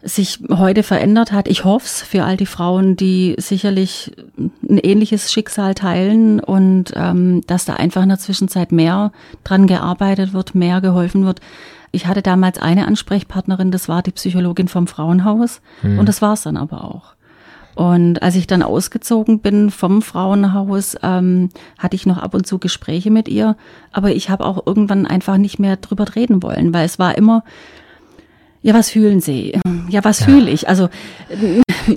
[0.02, 1.48] sich heute verändert hat.
[1.48, 7.42] Ich hoffe es für all die Frauen, die sicherlich ein ähnliches Schicksal teilen und ähm,
[7.46, 9.12] dass da einfach in der Zwischenzeit mehr
[9.44, 11.40] dran gearbeitet wird, mehr geholfen wird.
[11.92, 16.42] Ich hatte damals eine Ansprechpartnerin, das war die Psychologin vom Frauenhaus und das war es
[16.42, 17.14] dann aber auch.
[17.74, 22.58] Und als ich dann ausgezogen bin vom Frauenhaus, ähm, hatte ich noch ab und zu
[22.58, 23.56] Gespräche mit ihr,
[23.92, 27.42] aber ich habe auch irgendwann einfach nicht mehr drüber reden wollen, weil es war immer,
[28.62, 29.58] ja, was fühlen Sie?
[29.88, 30.68] Ja, was fühle ich?
[30.68, 30.88] Also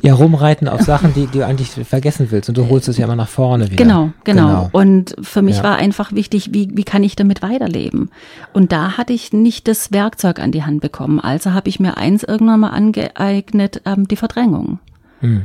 [0.02, 3.06] Ja, rumreiten auf Sachen, die, die du eigentlich vergessen willst und du holst es ja
[3.06, 3.76] immer nach vorne wieder.
[3.76, 4.70] Genau, genau.
[4.72, 8.10] Und für mich war einfach wichtig, wie, wie kann ich damit weiterleben?
[8.54, 11.20] Und da hatte ich nicht das Werkzeug an die Hand bekommen.
[11.20, 14.80] Also habe ich mir eins irgendwann mal angeeignet, ähm, die Verdrängung.
[15.20, 15.44] Hm.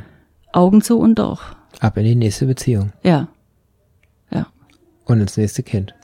[0.52, 1.42] Augen zu und durch.
[1.80, 3.28] Ab in die nächste Beziehung Ja.
[4.30, 4.46] Ja.
[5.04, 5.94] und ins nächste Kind.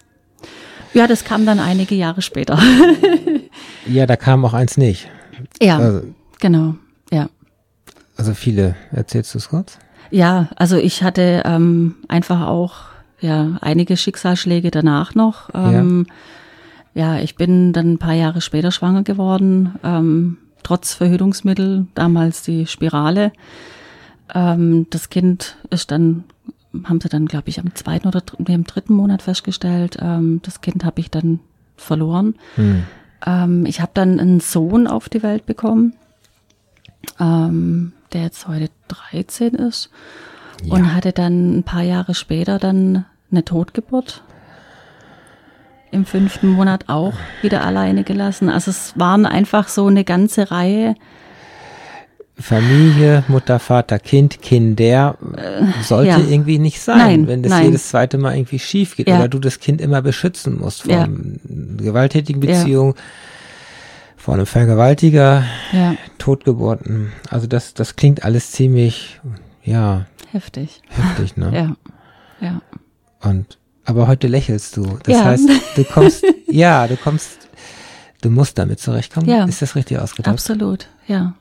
[0.93, 2.59] Ja, das kam dann einige Jahre später.
[3.87, 5.09] Ja, da kam auch eins nicht.
[5.61, 6.03] ja, Also,
[6.41, 6.75] genau.
[7.11, 7.29] Ja.
[8.17, 8.77] also viele.
[8.93, 9.79] Erzählst du es kurz?
[10.11, 12.75] Ja, also ich hatte ähm, einfach auch
[13.21, 15.51] ja einige Schicksalsschläge danach noch.
[15.55, 16.07] Ähm,
[16.95, 17.19] ja.
[17.19, 23.33] ich bin dann ein paar Jahre später schwanger geworden, ähm, trotz Verhütungsmittel, damals die Spirale.
[24.35, 26.25] Ähm, das Kind ist dann,
[26.85, 29.99] haben sie dann, glaube ich, am zweiten oder im dritten Monat festgestellt.
[30.01, 31.41] Ähm, das Kind habe ich dann
[31.77, 32.35] verloren.
[32.57, 32.85] Hm.
[33.27, 35.95] Ähm, ich habe dann einen Sohn auf die Welt bekommen,
[37.21, 39.91] ähm, der jetzt heute 13 ist
[40.69, 44.23] und hatte dann ein paar Jahre später dann eine Totgeburt.
[45.91, 48.49] Im fünften Monat auch wieder alleine gelassen.
[48.49, 50.97] Also es waren einfach so eine ganze Reihe.
[52.37, 55.17] Familie, Mutter, Vater, Kind, Kinder
[55.83, 56.19] sollte ja.
[56.19, 57.67] irgendwie nicht sein, Nein, wenn das nein.
[57.67, 59.19] jedes zweite Mal irgendwie schief geht Ja.
[59.19, 61.03] oder du das Kind immer beschützen musst vor Ja.
[61.05, 61.17] einer
[61.77, 62.49] gewalttätigen Ja.
[62.59, 62.95] Beziehung,
[64.17, 65.45] vor einem Vergewaltiger,
[66.19, 67.13] Totgeburten.
[67.31, 69.21] Also das, das klingt alles ziemlich,
[69.63, 70.83] ja, heftig.
[70.89, 71.77] heftig, ne?
[72.41, 72.63] Ja, ja.
[73.31, 74.99] Und aber heute lächelst du.
[75.05, 77.49] Das heißt, du kommst, ja, du kommst,
[78.23, 79.29] du musst damit zurechtkommen.
[79.29, 79.45] Ja.
[79.45, 80.29] Ist das richtig ausgedrückt?
[80.35, 81.35] Absolut, ja.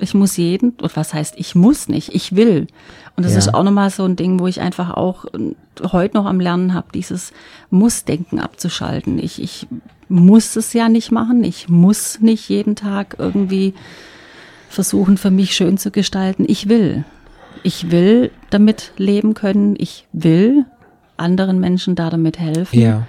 [0.00, 2.68] Ich muss jeden, und was heißt, ich muss nicht, ich will.
[3.16, 3.38] Und das Ja.
[3.38, 5.54] ist auch nochmal so ein Ding, wo ich einfach auch äh,
[5.92, 7.32] heute noch am Lernen habe, dieses
[7.70, 9.18] Muss-Denken abzuschalten.
[9.18, 9.66] Ich, ich
[10.08, 13.74] muss es ja nicht machen, ich muss nicht jeden Tag irgendwie
[14.68, 16.44] versuchen, für mich schön zu gestalten.
[16.46, 17.04] Ich will.
[17.64, 20.64] Ich will damit leben können, ich will
[21.16, 22.78] anderen Menschen da damit helfen.
[22.78, 23.06] Ja.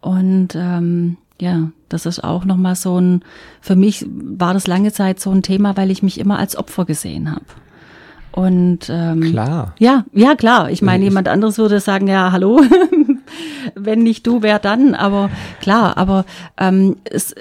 [0.00, 3.22] Und ähm, ja, das ist auch nochmal so ein,
[3.60, 6.84] für mich war das lange Zeit so ein Thema, weil ich mich immer als Opfer
[6.84, 7.44] gesehen habe.
[8.32, 9.74] Und ähm, Klar.
[9.78, 10.70] ja, ja klar.
[10.70, 12.60] Ich meine, Ich- jemand anderes würde sagen, ja, hallo,
[13.74, 14.94] wenn nicht du, wer dann?
[14.94, 16.24] Aber klar, aber
[16.58, 17.34] ähm, es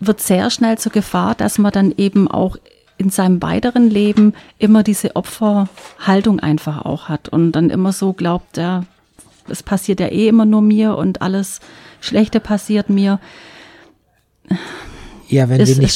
[0.00, 2.56] wird sehr schnell zur Gefahr, dass man dann eben auch
[2.98, 8.56] in seinem weiteren Leben immer diese Opferhaltung einfach auch hat und dann immer so glaubt,
[8.56, 8.84] ja,
[9.48, 11.60] es passiert ja eh immer nur mir und alles
[12.06, 13.20] Schlechte passiert mir.
[15.28, 15.90] Ja, wenn Ist- wenig,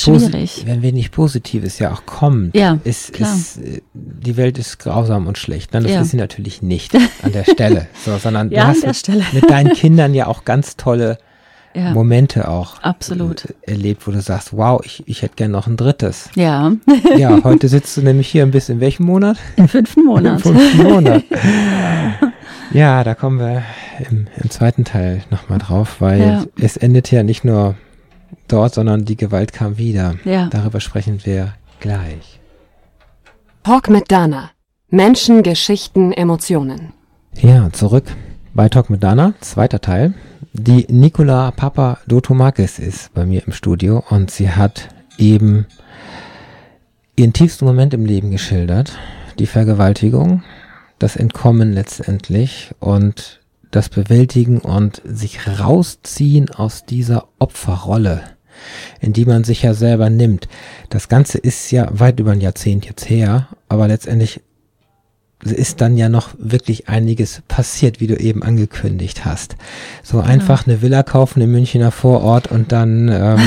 [0.58, 3.32] ist wenn wenig Positives ja auch kommt, Ja, ist, klar.
[3.32, 5.72] ist äh, die Welt ist grausam und schlecht.
[5.72, 6.00] Nein, das Ja.
[6.02, 9.72] ist sie natürlich nicht an der Stelle, so, sondern Ja, du hast mit, mit deinen
[9.74, 11.18] Kindern ja auch ganz tolle
[11.74, 13.44] Ja, Momente auch Absolut.
[13.44, 16.28] äh, erlebt, wo du sagst, wow, ich, ich hätte gern noch ein drittes.
[16.34, 16.72] ja,
[17.16, 19.36] Ja, heute sitzt du nämlich hier ein bisschen in welchem Monat?
[19.56, 20.44] im fünften Monat.
[20.44, 21.24] Im fünften Monat.
[22.72, 23.62] Ja, da kommen wir
[24.10, 26.44] im, im zweiten Teil nochmal drauf, weil Ja.
[26.60, 27.74] es endet ja nicht nur
[28.46, 30.14] dort, sondern die Gewalt kam wieder.
[30.24, 30.46] Ja.
[30.50, 32.38] Darüber sprechen wir gleich.
[33.64, 34.50] Talk mit Dana.
[34.88, 36.92] Menschen, Geschichten, Emotionen.
[37.40, 38.04] Ja, zurück
[38.54, 40.14] bei Talk mit Dana, zweiter Teil.
[40.52, 45.66] Die Nicola Papa Dotomakis ist bei mir im Studio und sie hat eben
[47.14, 48.98] ihren tiefsten Moment im Leben geschildert.
[49.38, 50.42] Die Vergewaltigung,
[50.98, 58.22] das Entkommen letztendlich und das Bewältigen und sich rausziehen aus dieser Opferrolle,
[59.00, 60.48] in die man sich ja selber nimmt.
[60.88, 64.40] Das Ganze ist ja weit über ein Jahrzehnt jetzt her, aber letztendlich
[65.42, 69.56] ist dann ja noch wirklich einiges passiert, wie du eben angekündigt hast.
[70.02, 73.40] So einfach eine Villa kaufen im Münchner Vorort und dann ähm,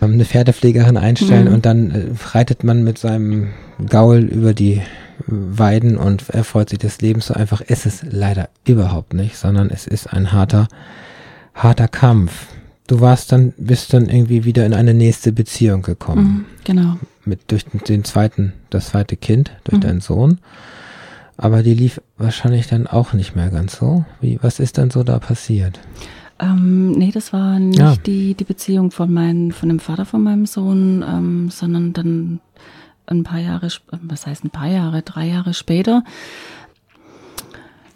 [0.00, 1.54] eine Pferdepflegerin einstellen Mhm.
[1.54, 3.48] und dann äh, reitet man mit seinem
[3.88, 4.80] Gaul über die
[5.26, 7.26] Weiden und erfreut sich des Lebens.
[7.26, 10.68] So einfach ist es leider überhaupt nicht, sondern es ist ein harter,
[11.54, 12.46] harter Kampf.
[12.86, 16.96] Du warst dann, bist dann irgendwie wieder in eine nächste Beziehung gekommen Mhm, genau.
[17.28, 19.82] Mit durch den- zweiten, das zweite Kind, durch Mhm.
[19.82, 20.38] deinen Sohn.
[21.36, 24.04] Aber die lief wahrscheinlich dann auch nicht mehr ganz so.
[24.20, 25.78] Wie, was ist dann so da passiert?
[26.40, 27.94] Ähm, nee, das war nicht Ja.
[28.06, 32.40] die, die Beziehung von, mein, von dem Vater von meinem Sohn, ähm, sondern dann
[33.06, 36.02] ein paar Jahre, äh, was heißt ein paar Jahre, drei Jahre später.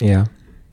[0.00, 0.24] Ja.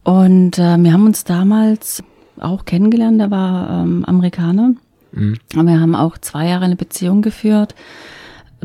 [0.04, 2.04] Und äh, wir haben uns damals
[2.40, 4.74] auch kennengelernt, der war ähm, Amerikaner.
[5.12, 5.38] Mhm.
[5.56, 7.76] Und wir haben auch zwei Jahre eine Beziehung geführt,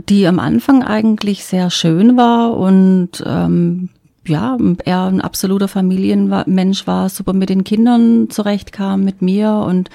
[0.08, 3.88] die am Anfang eigentlich sehr schön war und ähm,
[4.26, 9.90] ja, er ein absoluter Familienmensch war, super mit den Kindern zurechtkam, mit mir und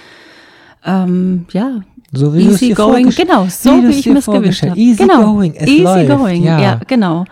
[0.85, 1.81] ähm, ja,
[2.13, 4.79] So wie easy going, genau, so wie, es ich mir es gewünscht habe.
[4.79, 6.59] Easy genau, going, es easy läuft, going, ja.
[6.59, 7.25] ja, genau.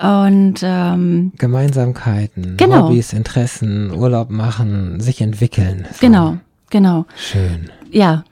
[0.00, 2.88] Und ähm, Gemeinsamkeiten, Genau.
[2.88, 5.86] Hobbys, Interessen, Urlaub machen, sich entwickeln.
[5.92, 5.98] So.
[6.00, 6.38] genau,
[6.70, 7.06] genau.
[7.16, 7.70] Schön.
[7.90, 8.24] Ja,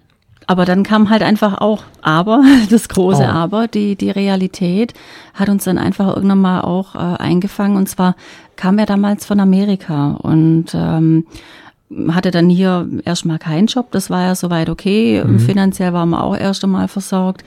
[0.50, 3.24] aber dann kam halt einfach auch Aber, das große Oh.
[3.24, 4.94] Aber, die, die Realität
[5.32, 7.76] hat uns dann einfach irgendwann mal auch äh, eingefangen.
[7.76, 8.16] Und zwar
[8.56, 11.24] kam er damals von Amerika und ähm,
[12.08, 13.92] hatte dann hier erstmal keinen Job.
[13.92, 15.22] Das war ja soweit okay.
[15.38, 17.44] Finanziell waren wir auch erst einmal versorgt.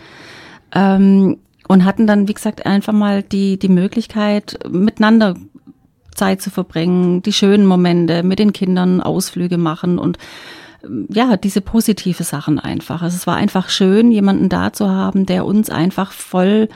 [0.74, 5.36] Ähm, und hatten dann, wie gesagt, einfach mal die, die Möglichkeit, miteinander
[6.16, 10.18] Zeit zu verbringen, die schönen Momente mit den Kindern, Ausflüge machen und
[11.10, 13.02] ja, diese positive Sachen einfach.
[13.02, 16.68] Also es war einfach schön, jemanden da zu haben, der uns einfach voll,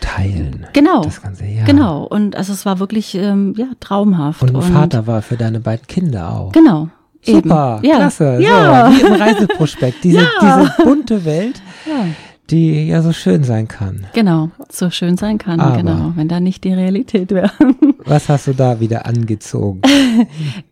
[0.00, 0.66] Teilen.
[0.72, 1.64] genau, Das Ganze, ja.
[1.64, 2.02] genau.
[2.04, 4.42] Und also es war wirklich, ähm, ja, traumhaft.
[4.42, 6.52] Und ein Vater war für deine beiden Kinder auch.
[6.52, 6.88] Genau.
[7.24, 7.88] Super, eben.
[7.88, 7.96] Ja.
[7.98, 8.38] klasse.
[8.40, 8.90] Ja.
[8.90, 10.02] So, wie im Reiseprospekt.
[10.02, 10.64] Diese, Ja.
[10.64, 12.06] diese bunte Welt, ja.
[12.52, 14.06] Die ja so schön sein kann.
[14.12, 17.50] Genau, so schön sein kann, Aber- genau, wenn da nicht die Realität wäre.
[18.04, 19.80] Was hast du da wieder angezogen?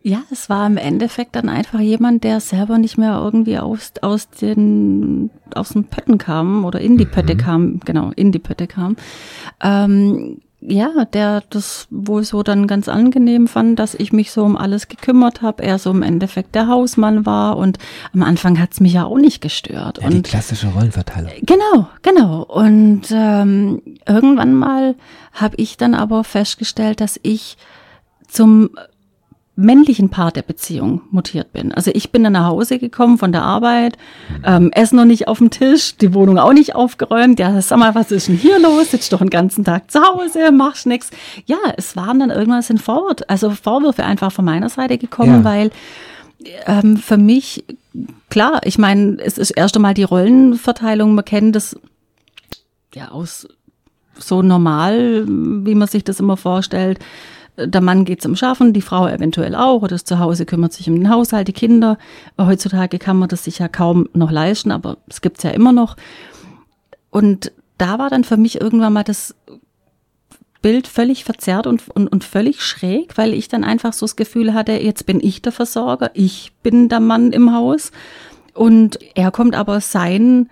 [0.03, 4.29] Ja, es war im Endeffekt dann einfach jemand, der selber nicht mehr irgendwie aus, aus
[4.29, 8.95] den, aus den Pötten kam oder in die Pötte kam, genau, in die Pötte kam.
[9.63, 14.55] Ähm, ja, der das wohl so dann ganz angenehm fand, dass ich mich so um
[14.55, 15.63] alles gekümmert habe.
[15.63, 17.79] Er so im Endeffekt der Hausmann war und
[18.13, 19.99] am Anfang hat's mich ja auch nicht gestört.
[20.01, 21.31] Ja, die und klassische Rollenverteilung.
[21.41, 22.43] Genau, genau.
[22.43, 24.95] Und ähm, irgendwann mal
[25.33, 27.57] habe ich dann aber festgestellt, dass ich
[28.27, 28.69] zum
[29.61, 31.71] männlichen Part der Beziehung mutiert bin.
[31.73, 33.97] Also ich bin dann nach Hause gekommen von der Arbeit,
[34.45, 37.39] ähm, Essen noch nicht auf dem Tisch, die Wohnung auch nicht aufgeräumt.
[37.39, 38.91] Ja, sag mal, was ist denn hier los?
[38.91, 41.09] Sitzt doch den ganzen Tag zu Hause, machst nix.
[41.45, 45.43] Ja, es waren dann irgendwann sind Vorwürfe, also Vorwürfe einfach von meiner Seite gekommen, Ja.
[45.43, 45.71] weil
[46.65, 47.63] ähm, für mich,
[48.29, 51.75] klar, ich meine, es ist erst einmal die Rollenverteilung, man kennt das
[52.95, 53.47] ja aus
[54.17, 56.99] so normal, wie man sich das immer vorstellt.
[57.65, 60.89] Der Mann geht zum Schaffen, die Frau eventuell auch, oder ist zu Hause, kümmert sich
[60.89, 61.97] um den Haushalt, die Kinder.
[62.37, 65.95] Heutzutage kann man das sich ja kaum noch leisten, aber es gibt's ja immer noch.
[67.09, 69.35] Und da war dann für mich irgendwann mal das
[70.61, 74.53] Bild völlig verzerrt und, und, und völlig schräg, weil ich dann einfach so das Gefühl
[74.53, 77.91] hatte, jetzt bin ich der Versorger, ich bin der Mann im Haus
[78.53, 80.49] und er kommt aber sein,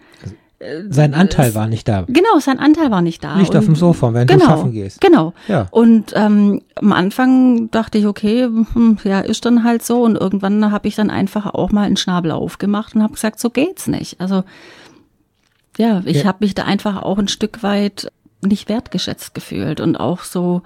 [0.90, 2.02] Sein Anteil war nicht da.
[2.08, 3.38] genau, sein Anteil war nicht da.
[3.38, 5.00] Liegt auf dem Sofa, während genau, du schaffen gehst.
[5.00, 5.34] Genau.
[5.48, 5.68] Ja.
[5.72, 10.04] Und ähm, am Anfang dachte ich, okay, hm, ja, ist dann halt so.
[10.04, 13.50] Und irgendwann habe ich dann einfach auch mal einen Schnabel aufgemacht und habe gesagt, so
[13.50, 14.20] geht's nicht.
[14.20, 14.44] Also
[15.78, 16.26] ja, ich Ja.
[16.26, 20.62] habe mich da einfach auch ein Stück weit nicht wertgeschätzt gefühlt und auch so,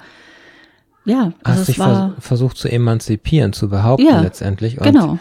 [1.06, 4.78] ja, also Hast dich war, vers versucht zu emanzipieren, zu behaupten Ja, letztendlich.
[4.80, 5.18] Und genau.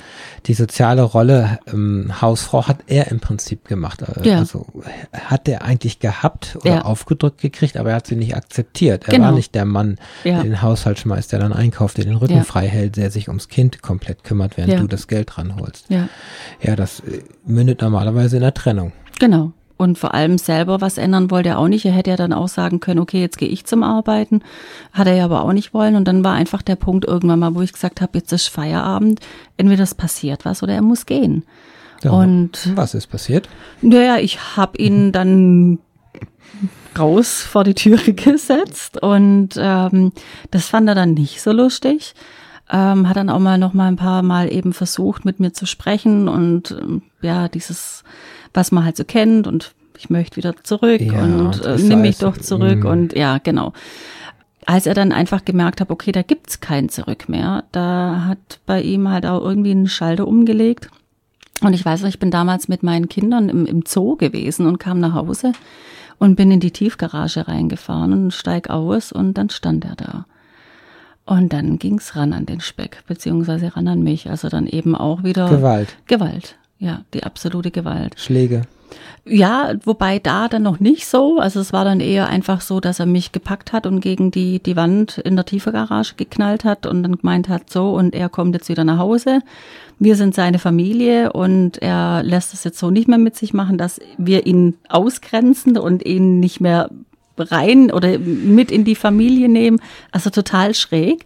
[0.47, 4.03] die soziale Rolle ähm, Hausfrau hat er im Prinzip gemacht.
[4.03, 4.39] Äh, Ja.
[4.39, 4.67] Also
[5.13, 6.81] hat er eigentlich gehabt oder Ja.
[6.83, 9.05] aufgedrückt gekriegt, aber er hat sie nicht akzeptiert.
[9.09, 9.25] Er Genau.
[9.27, 12.69] war nicht der Mann, der den Haushalt schmeißt, der dann einkauft, der den Rücken frei
[12.69, 15.87] hält, der sich ums Kind komplett kümmert, während du das Geld ranholst.
[15.89, 16.09] ja,
[16.61, 18.93] Ja, das äh, mündet normalerweise in der Trennung.
[19.19, 19.53] genau.
[19.83, 21.85] Und vor allem selber was ändern wollte er auch nicht.
[21.85, 24.43] Er hätte ja dann auch sagen können, okay, jetzt gehe ich zum Arbeiten.
[24.93, 25.97] Hat er ja aber auch nicht wollen.
[25.97, 29.19] Und dann war einfach der Punkt irgendwann mal, wo ich gesagt habe, jetzt ist Feierabend.
[29.57, 31.45] Entweder es passiert was oder er muss gehen.
[32.05, 32.13] Ja.
[32.13, 33.49] Und Was ist passiert?
[33.81, 35.81] naja, ich habe ihn dann
[36.97, 40.13] raus vor die Türe gesetzt und ähm,
[40.51, 42.15] das fand er dann nicht so lustig.
[42.71, 45.67] Ähm, hat dann auch mal noch mal ein paar Mal eben versucht, mit mir zu
[45.67, 48.05] sprechen und ähm, ja, dieses,
[48.55, 52.19] was man halt so kennt und ich möchte wieder zurück Ja, und äh, nimm mich
[52.19, 52.87] doch zurück mm.
[52.87, 53.73] und ja, genau.
[54.65, 58.81] Als er dann einfach gemerkt hat, okay, da gibt's kein Zurück mehr, da hat bei
[58.81, 60.89] ihm halt auch irgendwie einen Schalter umgelegt.
[61.63, 64.79] Und ich weiß noch, ich bin damals mit meinen Kindern im, im Zoo gewesen und
[64.79, 65.53] kam nach Hause
[66.19, 70.27] und bin in die Tiefgarage reingefahren und steig aus und dann stand er da.
[71.25, 74.29] Und dann ging's ran an den Speck, beziehungsweise ran an mich.
[74.29, 76.57] Also dann eben auch wieder Gewalt, Gewalt.
[76.83, 78.19] Ja, die absolute Gewalt.
[78.19, 78.63] Schläge.
[79.25, 81.39] Ja, wobei da dann noch nicht so.
[81.39, 84.59] Also es war dann eher einfach so, dass er mich gepackt hat und gegen die,
[84.61, 88.57] die Wand in der Tiefgarage geknallt hat und dann gemeint hat, so, und er kommt
[88.57, 89.43] jetzt wieder nach Hause.
[90.01, 93.79] Wir sind seine Familie und er lässt es jetzt so nicht mehr mit sich machen,
[93.79, 96.91] dass wir ihn ausgrenzen und ihn nicht mehr
[97.39, 99.81] rein oder mit in die Familie nehmen.
[100.11, 101.25] Also total schräg.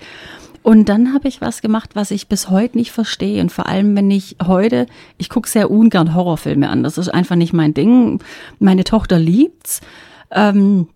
[0.66, 3.40] Und dann habe ich was gemacht, was ich bis heute nicht verstehe.
[3.40, 6.82] Und vor allem, wenn ich heute, ich gucke sehr ungern Horrorfilme an.
[6.82, 8.20] Das ist einfach nicht mein Ding.
[8.58, 9.80] Meine Tochter liebt's.
[10.32, 10.88] Ähm,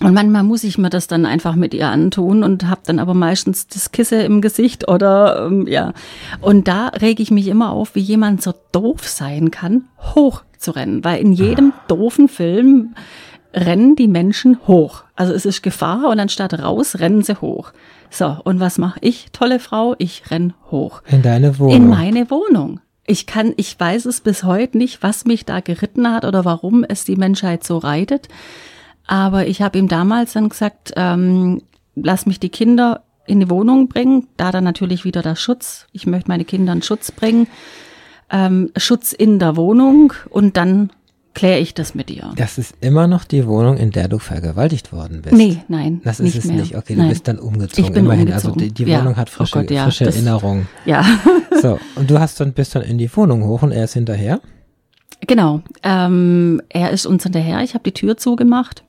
[0.00, 3.12] und manchmal muss ich mir das dann einfach mit ihr antun und habe dann aber
[3.12, 5.92] meistens das Kisse im Gesicht oder ähm, ja.
[6.40, 10.70] Und da rege ich mich immer auf, wie jemand so doof sein kann, hoch zu
[10.70, 11.04] rennen.
[11.04, 12.94] Weil in jedem doofen Film
[13.52, 15.04] rennen die Menschen hoch.
[15.14, 17.74] Also es ist Gefahr und anstatt raus rennen sie hoch.
[18.10, 19.94] So, und was mache ich, tolle Frau?
[19.98, 21.02] Ich renn hoch.
[21.06, 21.74] In deine Wohnung.
[21.74, 22.80] In meine Wohnung.
[23.06, 26.84] Ich kann, ich weiß es bis heute nicht, was mich da geritten hat oder warum
[26.84, 28.28] es die Menschheit so reitet.
[29.06, 31.62] Aber ich habe ihm damals dann gesagt, ähm,
[31.96, 34.28] lass mich die Kinder in die Wohnung bringen.
[34.36, 35.86] Da dann natürlich wieder der Schutz.
[35.92, 37.46] Ich möchte meine Kinder in Schutz bringen.
[38.30, 40.90] Ähm, Schutz in der Wohnung und dann
[41.34, 42.32] kläre ich das mit dir.
[42.36, 45.34] Das ist immer noch die Wohnung, in der du vergewaltigt worden bist.
[45.36, 46.00] Nee, nein.
[46.04, 46.56] Das ist nicht es mehr.
[46.56, 46.76] nicht.
[46.76, 47.08] Okay, du Nein.
[47.10, 47.84] bist dann umgezogen.
[47.84, 48.32] Ich bin Immerhin.
[48.32, 48.74] Also umgezogen.
[48.74, 49.00] die, die Ja.
[49.00, 50.68] Wohnung hat Oh frische, Gott, ja, frische das- Erinnerungen.
[50.84, 51.04] Ja,
[51.62, 54.40] So, und du hast dann bist dann in die Wohnung hoch und er ist hinterher.
[55.26, 55.62] genau.
[55.82, 57.62] Ähm, er ist uns hinterher.
[57.62, 58.82] Ich habe die Tür zugemacht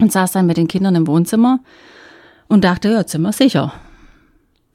[0.00, 1.60] und saß dann mit den Kindern im Wohnzimmer
[2.48, 3.72] und dachte, ja, Zimmer sicher.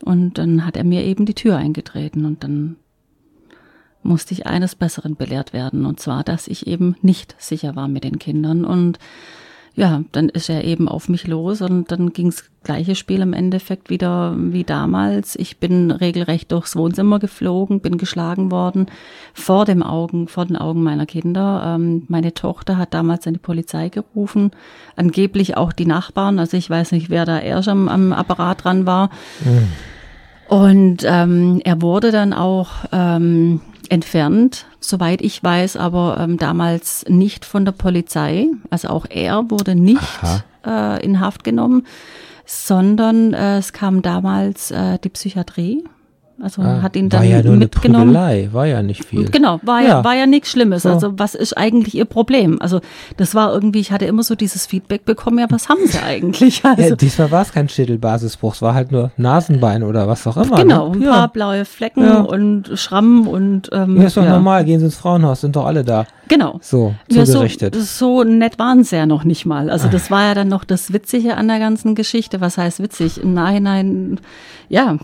[0.03, 2.75] Und dann hat er mir eben die Tür eingetreten und dann
[4.07, 5.85] musste ich eines Besseren belehrt werden.
[5.85, 8.65] Und zwar, dass ich eben nicht sicher war mit den Kindern.
[8.65, 8.99] Und
[9.77, 13.91] ja, dann ist er eben auf mich los und dann ging's gleiche Spiel im Endeffekt
[13.91, 15.35] wieder wie damals.
[15.35, 18.87] Ich bin regelrecht durchs Wohnzimmer geflogen, bin geschlagen worden
[19.35, 21.75] vor dem Augen, vor den Augen meiner Kinder.
[21.75, 24.49] Ähm, meine Tochter hat damals an die Polizei gerufen,
[24.95, 26.39] angeblich auch die Nachbarn.
[26.39, 29.11] Also ich weiß nicht, wer da erst am, am Apparat dran war.
[30.47, 37.45] Und ähm, er wurde dann auch ähm, entfernt, soweit ich weiß, aber ähm, damals nicht
[37.45, 38.47] von der Polizei.
[38.69, 40.01] Also auch er wurde nicht
[40.65, 41.85] äh, in Haft genommen,
[42.45, 45.83] sondern äh, es kam damals äh, die Psychiatrie.
[46.41, 48.05] Also Ah, hat ihn war dann ja nur eine mitgenommen.
[48.13, 49.27] Prügelei, war ja nicht viel.
[49.29, 50.03] Genau, war ja, Ja.
[50.03, 50.83] war ja nichts Schlimmes.
[50.83, 50.89] So.
[50.89, 52.61] Also was ist eigentlich ihr Problem?
[52.61, 52.79] Also
[53.17, 56.63] das war irgendwie, ich hatte immer so dieses Feedback bekommen, ja, was haben sie eigentlich?
[56.63, 60.37] Also, Ja, diesmal war es kein Schädelbasisbruch, es war halt nur Nasenbein oder was auch
[60.37, 60.57] immer.
[60.57, 61.05] genau, ein ne?
[61.07, 61.27] paar ja.
[61.27, 62.19] blaue Flecken Ja.
[62.21, 65.83] und Schrammen und ähm, Ja, ist doch normal, gehen Sie ins Frauenhaus, sind doch alle
[65.83, 66.05] da.
[66.27, 66.59] Genau.
[66.61, 67.73] So, Ja, so, zugerichtet.
[67.75, 69.69] so nett waren sie ja noch nicht mal.
[69.69, 72.41] Also das war ja dann noch das Witzige an der ganzen Geschichte.
[72.41, 73.21] Was heißt witzig?
[73.23, 74.19] Im Nachhinein,
[74.69, 74.97] ja,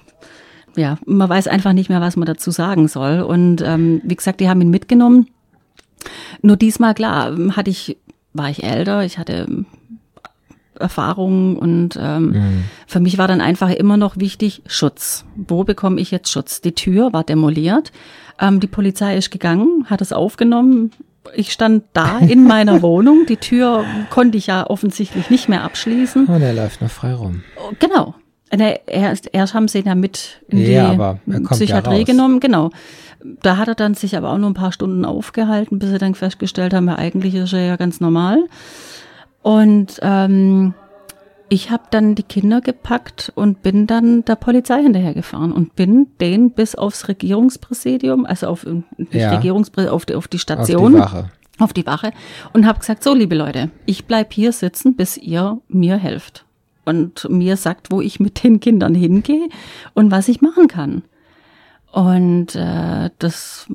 [0.76, 3.21] ja, man weiß einfach nicht mehr, was man dazu sagen soll.
[3.21, 5.28] Und ähm, wie gesagt, die haben ihn mitgenommen.
[6.41, 7.97] Nur diesmal, klar, hatte ich,
[8.34, 9.65] war ich älter, ich hatte
[10.80, 15.26] Erfahrungen und ähm, für mich war dann einfach immer noch wichtig Schutz.
[15.36, 16.61] Wo bekomme ich jetzt Schutz?
[16.61, 17.91] Die Tür war demoliert,
[18.39, 20.91] ähm, die Polizei ist gegangen, hat es aufgenommen.
[21.36, 26.26] Ich stand da in meiner Wohnung, die Tür konnte ich ja offensichtlich nicht mehr abschließen.
[26.26, 27.43] Und er läuft noch frei rum.
[27.80, 28.15] Genau.
[28.56, 32.06] Ne, Erst, erst haben sie ihn ja mit in die Ja, ja Psychiatrie raus.
[32.06, 32.70] genommen, genau.
[33.41, 36.14] Da hat er dann sich aber auch nur ein paar Stunden aufgehalten, bis sie dann
[36.14, 38.43] festgestellt haben, ja, eigentlich ist er ja ganz normal.
[39.41, 40.74] Und ähm,
[41.49, 46.51] ich habe dann die Kinder gepackt und bin dann der Polizei hinterhergefahren und bin den
[46.51, 48.66] bis aufs Regierungspräsidium, also auf
[48.97, 49.36] nicht Ja.
[49.36, 51.30] Regierungspräsidium, auf die, auf die Auf Station die Wache.
[51.60, 52.12] auf die Wache
[52.54, 56.45] und habe gesagt, so liebe Leute, ich bleib hier sitzen, bis ihr mir helft
[56.86, 59.49] und mir sagt, wo ich mit den Kindern hingehe
[59.93, 61.03] und was ich machen kann.
[61.93, 63.67] Und äh, das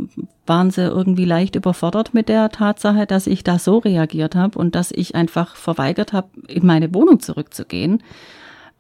[0.45, 4.75] waren sie irgendwie leicht überfordert mit der Tatsache, dass ich da so reagiert habe und
[4.75, 8.03] dass ich einfach verweigert habe, in meine Wohnung zurückzugehen.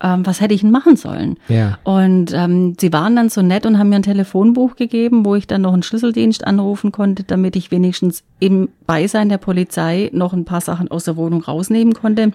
[0.02, 1.38] Ähm, was hätte ich denn machen sollen?
[1.46, 1.78] Ja.
[1.84, 5.46] Und ähm, sie waren dann so nett und haben mir ein Telefonbuch gegeben, wo ich
[5.46, 10.44] dann noch einen Schlüsseldienst anrufen konnte, damit ich wenigstens im Beisein der Polizei noch ein
[10.44, 12.32] paar Sachen aus der Wohnung rausnehmen konnte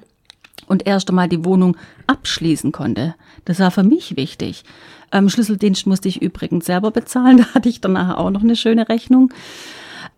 [0.68, 1.78] und erst einmal die Wohnung
[2.08, 3.16] abschließen konnte.
[3.46, 4.64] Das war für mich wichtig.
[5.12, 8.90] Ähm, Schlüsseldienst musste ich übrigens selber bezahlen, da hatte ich danach auch noch eine schöne
[8.90, 9.34] Rechnung.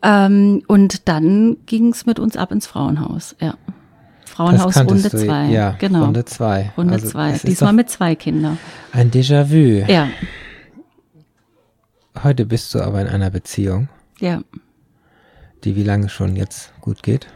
[0.02, 3.36] Ähm, und dann ging es mit uns ab ins Frauenhaus.
[3.40, 3.56] Ja.
[4.26, 5.46] Frauenhaus Runde du, zwei.
[5.46, 6.06] ja, genau.
[6.06, 6.74] Runde zwei.
[6.78, 7.30] Runde Also, zwei.
[7.30, 8.58] es ist Diesmal mit zwei Kindern.
[8.92, 9.90] Ein Déjà-vu.
[9.90, 10.10] Ja,
[12.24, 14.42] Heute bist du aber in einer Beziehung, ja.
[15.64, 17.28] die wie lange schon jetzt gut geht.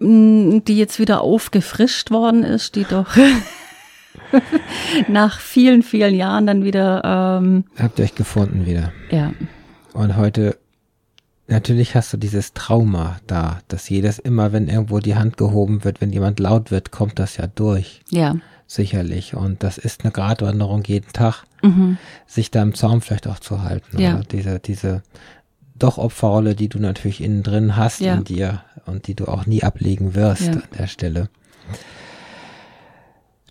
[0.00, 3.16] Die jetzt wieder aufgefrischt worden ist, die doch
[5.08, 7.02] nach vielen, vielen Jahren dann wieder,
[7.42, 8.92] ähm, Habt ihr euch gefunden wieder.
[9.10, 9.32] ja,
[9.94, 10.56] Und heute,
[11.48, 16.00] natürlich hast du dieses Trauma da, dass jedes immer, wenn irgendwo die Hand gehoben wird,
[16.00, 18.02] wenn jemand laut wird, kommt das ja durch.
[18.10, 18.36] ja,
[18.70, 19.34] Sicherlich.
[19.34, 21.44] Und das ist eine Gratwanderung jeden Tag,
[22.26, 23.98] sich da im Zaum vielleicht auch zu halten.
[23.98, 24.16] Ja.
[24.16, 25.02] Oder diese, diese
[25.78, 28.14] doch Opferrolle, die du natürlich innen drin hast Ja.
[28.14, 30.52] in dir und die du auch nie ablegen wirst Ja.
[30.52, 31.28] an der Stelle.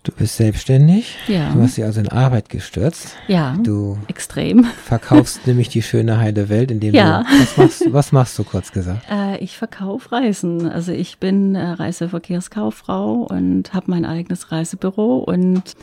[0.04, 1.16] Du bist selbstständig.
[1.26, 1.52] Ja.
[1.52, 3.16] Du hast dich also in Arbeit gestürzt.
[3.26, 4.64] ja, Du extrem.
[4.84, 7.24] verkaufst nämlich die schöne heile Welt, indem Ja.
[7.24, 9.02] du, was machst, was machst du kurz gesagt?
[9.10, 10.66] Äh, ich verkaufe Reisen.
[10.70, 15.74] Also ich bin äh, Reiseverkehrskauffrau und habe mein eigenes Reisebüro und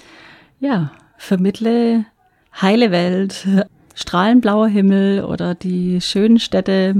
[0.59, 2.05] ja, vermittle
[2.59, 3.45] heile Welt,
[3.95, 6.95] strahlend blauer Himmel oder die schönen Städte.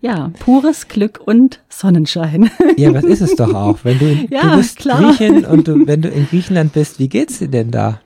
[0.00, 2.50] Ja, pures Glück und Sonnenschein.
[2.76, 5.00] Ja, was ist es doch auch, wenn du, in, Ja, du bist klar.
[5.00, 8.00] Griechin und du, wenn du in Griechenland bist, wie geht's dir denn da?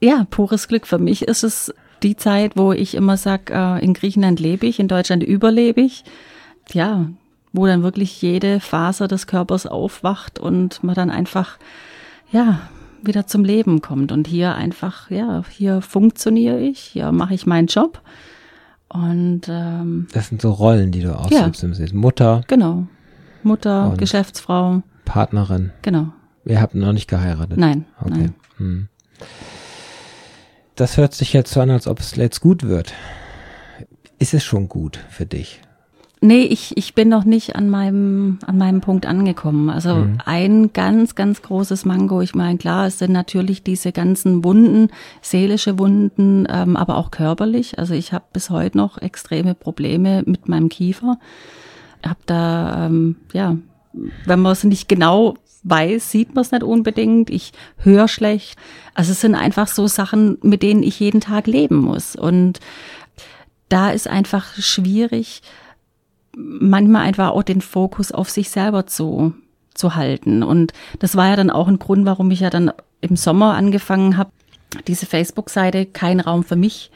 [0.00, 0.86] ja, pures Glück.
[0.86, 4.78] Für mich ist es die Zeit, wo ich immer sag, äh, in Griechenland lebe ich,
[4.78, 6.04] in Deutschland überlebe ich.
[6.72, 7.06] Ja,
[7.52, 11.56] wo dann wirklich jede Faser des Körpers aufwacht und man dann einfach,
[12.32, 12.60] ja,
[13.06, 14.12] wieder zum Leben kommt.
[14.12, 18.00] Und hier einfach, ja, hier funktioniere ich, hier mache ich meinen Job.
[18.88, 22.42] Und ähm, das sind so Rollen, die du ausübst ja, im Mutter.
[22.46, 22.86] Genau.
[23.42, 24.82] Mutter, Geschäftsfrau.
[25.04, 25.72] Partnerin.
[25.82, 26.12] Genau.
[26.44, 27.58] Ihr habt noch nicht geheiratet.
[27.58, 27.86] Nein.
[28.00, 28.10] Okay.
[28.10, 28.34] Nein.
[28.58, 28.88] Hm.
[30.76, 32.94] Das hört sich jetzt so an, als ob es jetzt gut wird.
[34.18, 35.60] Ist es schon gut für dich?
[36.24, 39.68] Nee, ich, ich bin noch nicht an meinem, an meinem Punkt angekommen.
[39.68, 40.18] Also mhm.
[40.24, 42.22] ein ganz, ganz großes Mango.
[42.22, 44.88] Ich meine, klar, es sind natürlich diese ganzen Wunden,
[45.20, 47.78] seelische Wunden, ähm, aber auch körperlich.
[47.78, 51.18] Also ich habe bis heute noch extreme Probleme mit meinem Kiefer.
[52.02, 53.58] Hab da, ähm, ja,
[54.24, 57.28] wenn man es nicht genau weiß, sieht man es nicht unbedingt.
[57.28, 58.56] Ich höre schlecht.
[58.94, 62.16] Also es sind einfach so Sachen, mit denen ich jeden Tag leben muss.
[62.16, 62.60] Und
[63.68, 65.42] da ist einfach schwierig,
[66.36, 69.34] manchmal einfach auch den Fokus auf sich selber zu,
[69.74, 70.42] zu halten.
[70.42, 74.16] Und das war ja dann auch ein Grund, warum ich ja dann im Sommer angefangen
[74.16, 74.30] habe,
[74.86, 76.90] diese Facebook-Seite Kein Raum für mich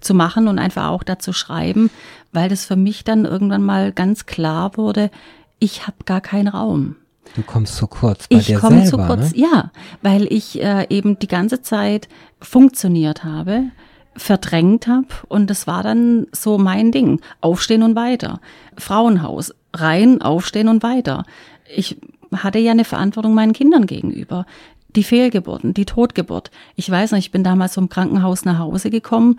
[0.00, 1.90] zu machen und einfach auch dazu schreiben,
[2.32, 5.10] weil das für mich dann irgendwann mal ganz klar wurde,
[5.58, 6.96] ich habe gar keinen Raum.
[7.34, 9.38] Du kommst zu kurz bei ich dir komme selber, zu kurz, ne?
[9.38, 9.70] ja,
[10.02, 12.08] weil ich äh, eben die ganze Zeit
[12.40, 13.64] funktioniert habe,
[14.18, 17.20] verdrängt habe und das war dann so mein Ding.
[17.40, 18.40] Aufstehen und weiter.
[18.76, 21.24] Frauenhaus, rein, aufstehen und weiter.
[21.74, 21.96] Ich
[22.34, 24.44] hatte ja eine Verantwortung meinen Kindern gegenüber.
[24.96, 26.50] Die Fehlgeburten, die Totgeburt.
[26.74, 29.38] Ich weiß nicht, ich bin damals vom Krankenhaus nach Hause gekommen,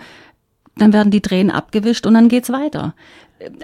[0.78, 2.94] dann werden die Tränen abgewischt und dann geht's weiter.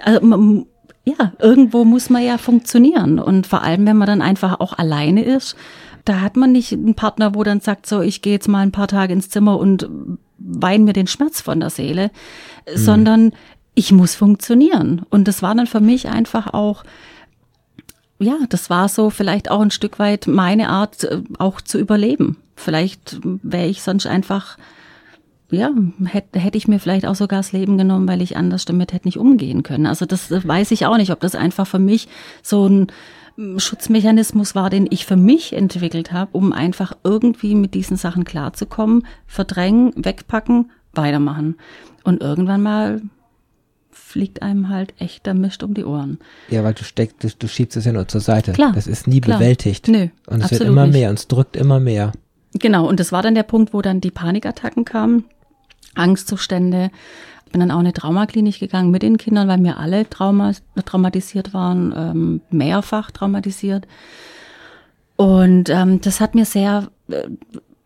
[0.04, 0.66] Also,
[1.04, 3.18] ja, irgendwo muss man ja funktionieren.
[3.18, 5.56] Und vor allem, wenn man dann einfach auch alleine ist,
[6.04, 8.72] da hat man nicht einen Partner, wo dann sagt, so, ich gehe jetzt mal ein
[8.72, 9.88] paar Tage ins Zimmer und
[10.38, 12.10] weine mir den Schmerz von der Seele,
[12.66, 12.76] mhm.
[12.76, 13.32] sondern
[13.74, 15.02] ich muss funktionieren.
[15.10, 16.82] Und das war dann für mich einfach auch,
[18.18, 22.38] ja, das war so vielleicht auch ein Stück weit meine Art, äh, auch zu überleben.
[22.56, 24.56] Vielleicht wäre ich sonst einfach,
[25.50, 25.70] ja,
[26.04, 29.06] hätte, hätte ich mir vielleicht auch sogar das Leben genommen, weil ich anders damit hätte
[29.06, 29.86] nicht umgehen können.
[29.86, 32.08] Also das weiß ich auch nicht, ob das einfach für mich
[32.42, 32.86] so ein
[33.58, 39.06] Schutzmechanismus war, den ich für mich entwickelt habe, um einfach irgendwie mit diesen Sachen klarzukommen,
[39.26, 41.56] verdrängen, wegpacken, weitermachen.
[42.02, 43.02] Und irgendwann mal
[43.90, 46.18] fliegt einem halt echt der Mist um die Ohren.
[46.48, 48.52] Ja, weil du steckst, du, du schiebst es ja nur zur Seite.
[48.52, 48.72] Klar.
[48.74, 49.38] Das ist nie klar.
[49.38, 49.88] bewältigt.
[49.88, 50.08] Nö.
[50.26, 52.12] Und es wird immer mehr und es drückt immer mehr.
[52.54, 55.24] Genau, und das war dann der Punkt, wo dann die Panikattacken kamen,
[55.96, 56.90] Angstzustände,
[57.52, 60.52] bin dann auch in eine Traumaklinik gegangen mit den Kindern, weil mir alle Trauma,
[60.84, 63.86] traumatisiert waren, ähm, mehrfach traumatisiert.
[65.16, 67.28] Und ähm, das hat mir sehr, äh,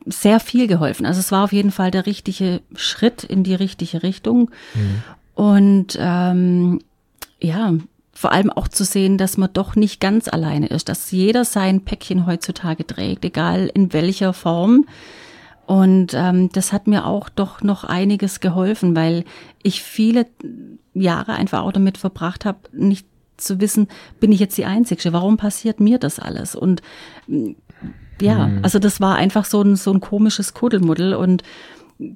[0.07, 1.07] sehr viel geholfen.
[1.07, 4.51] Also es war auf jeden Fall der richtige Schritt in die richtige Richtung.
[4.75, 5.03] Mhm.
[5.35, 6.81] Und ähm,
[7.41, 7.75] ja,
[8.13, 11.85] vor allem auch zu sehen, dass man doch nicht ganz alleine ist, dass jeder sein
[11.85, 14.85] Päckchen heutzutage trägt, egal in welcher Form.
[15.71, 19.25] Und ähm, das hat mir auch doch noch einiges geholfen, weil
[19.63, 20.27] ich viele
[20.95, 23.07] Jahre einfach auch damit verbracht habe, nicht
[23.37, 23.87] zu wissen,
[24.19, 25.13] bin ich jetzt die Einzige?
[25.13, 26.57] Warum passiert mir das alles?
[26.57, 26.83] Und
[28.21, 28.65] ja, mhm.
[28.65, 31.45] also das war einfach so ein, so ein komisches Kuddelmuddel und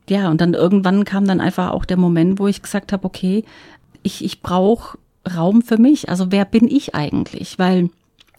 [0.08, 3.44] ja, und dann irgendwann kam dann einfach auch der Moment, wo ich gesagt habe, okay,
[4.02, 4.98] ich, ich brauche
[5.32, 6.08] Raum für mich.
[6.08, 7.56] Also wer bin ich eigentlich?
[7.60, 7.90] Weil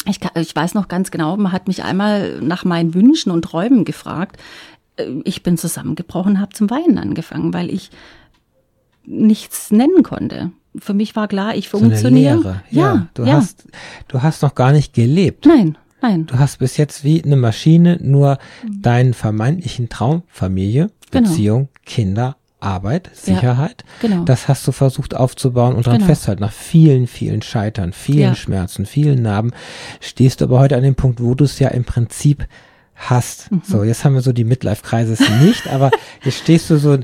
[0.07, 3.86] ich, ich weiß noch ganz genau, man hat mich einmal nach meinen Wünschen und Träumen
[3.86, 4.38] gefragt.
[4.98, 7.89] Äh, ich bin zusammengebrochen, habe zum Weinen angefangen, weil ich
[9.06, 10.52] nichts nennen konnte.
[10.78, 12.41] Für mich war klar, ich funktioniere.
[12.41, 13.34] So ja, ja, du ja.
[13.34, 13.68] hast
[14.08, 15.46] du hast noch gar nicht gelebt.
[15.46, 16.26] Nein, nein.
[16.26, 18.82] Du hast bis jetzt wie eine Maschine nur mhm.
[18.82, 21.30] deinen vermeintlichen Traum Familie, genau.
[21.30, 23.86] Beziehung, Kinder, Arbeit, Sicherheit.
[24.02, 24.24] Ja, genau.
[24.26, 26.08] Das hast du versucht aufzubauen und dran genau.
[26.08, 26.41] festzuhalten.
[26.41, 28.36] Nach vielen, vielen Scheitern, vielen ja.
[28.36, 29.52] Schmerzen, vielen Narben
[30.02, 32.48] stehst du aber heute an dem Punkt, wo du es ja im Prinzip
[32.96, 33.52] hast.
[33.52, 33.62] Mhm.
[33.64, 35.91] So, jetzt haben wir so die Midlife-Kreises nicht, aber
[36.24, 36.98] jetzt stehst du so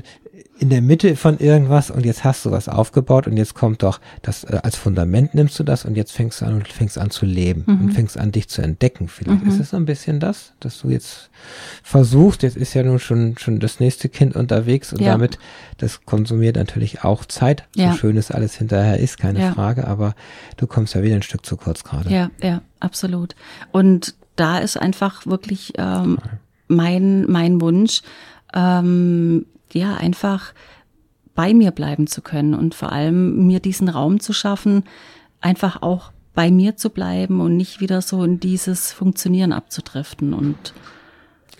[0.62, 4.00] in der Mitte von irgendwas und jetzt hast du was aufgebaut und jetzt kommt doch
[4.22, 7.10] das äh, als Fundament nimmst du das und jetzt fängst du an und fängst an
[7.10, 7.80] zu leben mhm.
[7.80, 9.08] und fängst an dich zu entdecken.
[9.08, 9.50] Vielleicht mhm.
[9.50, 11.30] ist es so ein bisschen das, dass du jetzt
[11.82, 15.10] versuchst, jetzt ist ja nun schon schon das nächste Kind unterwegs und ja.
[15.10, 15.36] damit
[15.78, 17.64] das konsumiert natürlich auch Zeit.
[17.74, 17.90] Ja.
[17.90, 19.52] So schön es alles hinterher ist, keine ja.
[19.52, 20.14] Frage, aber
[20.58, 22.08] du kommst ja wieder ein Stück zu kurz gerade.
[22.08, 23.34] Ja, ja, absolut.
[23.72, 26.18] Und da ist einfach wirklich ähm,
[26.68, 28.02] mein, mein Wunsch,
[28.54, 30.52] ähm, ja, einfach
[31.34, 34.84] bei mir bleiben zu können und vor allem mir diesen Raum zu schaffen,
[35.40, 40.74] einfach auch bei mir zu bleiben und nicht wieder so in dieses Funktionieren abzudriften und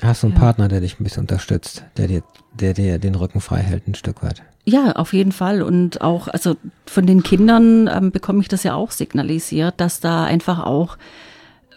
[0.01, 0.41] Hast du einen Ja.
[0.41, 2.23] Partner, der dich ein bisschen unterstützt, der dir,
[2.59, 4.43] der dir den Rücken frei hält ein Stück weit?
[4.65, 5.63] Ja, auf jeden Fall.
[5.63, 6.57] Und auch, also
[6.87, 10.99] von den Kindern ähm, bekomme ich das ja auch signalisiert, dass da einfach auch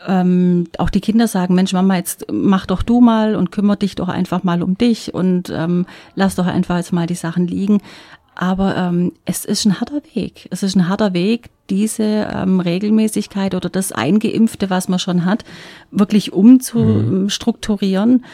[0.07, 3.95] ähm, auch die Kinder sagen, Mensch, Mama, jetzt mach doch du mal und kümmere dich
[3.95, 5.85] doch einfach mal um dich und ähm,
[6.15, 7.81] lass doch einfach jetzt mal die Sachen liegen.
[8.35, 10.47] Aber ähm, es ist ein harter Weg.
[10.51, 15.45] Es ist ein harter Weg, diese ähm, Regelmäßigkeit oder das Eingeimpfte, was man schon hat,
[15.91, 18.25] wirklich umzustrukturieren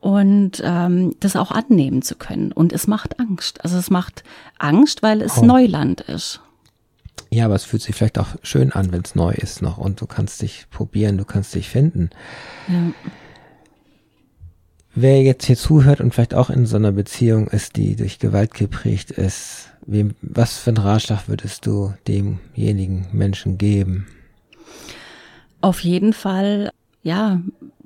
[0.00, 2.52] und ähm, das auch annehmen zu können.
[2.52, 3.64] Und es macht Angst.
[3.64, 4.22] Also es macht
[4.58, 5.44] Angst, weil es Oh.
[5.44, 6.40] Neuland ist.
[7.30, 10.00] Ja, aber es fühlt sich vielleicht auch schön an, wenn es neu ist noch und
[10.00, 12.10] du kannst dich probieren, du kannst dich finden.
[12.68, 12.92] Ja.
[14.94, 18.54] Wer jetzt hier zuhört und vielleicht auch in so einer Beziehung ist, die durch Gewalt
[18.54, 24.06] geprägt ist, wem, was für einen Ratschlag würdest du demjenigen Menschen geben?
[25.60, 26.70] Auf jeden Fall,
[27.02, 27.40] ja,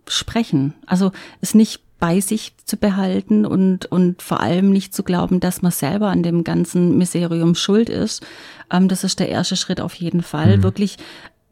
[0.07, 0.74] sprechen.
[0.86, 5.62] Also es nicht bei sich zu behalten und, und vor allem nicht zu glauben, dass
[5.62, 8.26] man selber an dem ganzen Miserium schuld ist.
[8.72, 10.64] Ähm, das ist der erste Schritt auf jeden Fall.
[10.64, 10.96] Wirklich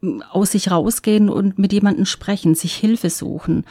[0.03, 3.63] ähm, aus sich rausgehen und mit jemandem sprechen, sich Hilfe suchen,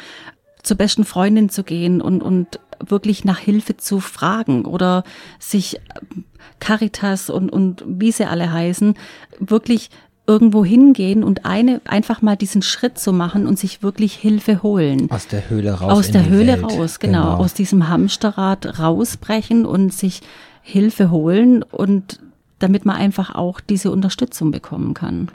[0.62, 5.04] zur besten Freundin zu gehen und, und wirklich nach Hilfe zu fragen oder
[5.38, 6.24] sich ähm,
[6.60, 8.94] Caritas und, und wie sie alle heißen,
[9.38, 9.90] wirklich
[10.30, 15.10] irgendwo hingehen und eine einfach mal diesen Schritt zu machen und sich wirklich Hilfe holen.
[15.10, 15.92] Aus der Höhle raus.
[15.92, 16.62] Aus der Höhle Welt.
[16.62, 20.20] raus, genau, Aus diesem Hamsterrad rausbrechen und sich
[20.62, 22.20] Hilfe holen und
[22.60, 25.28] damit man einfach auch diese Unterstützung bekommen kann.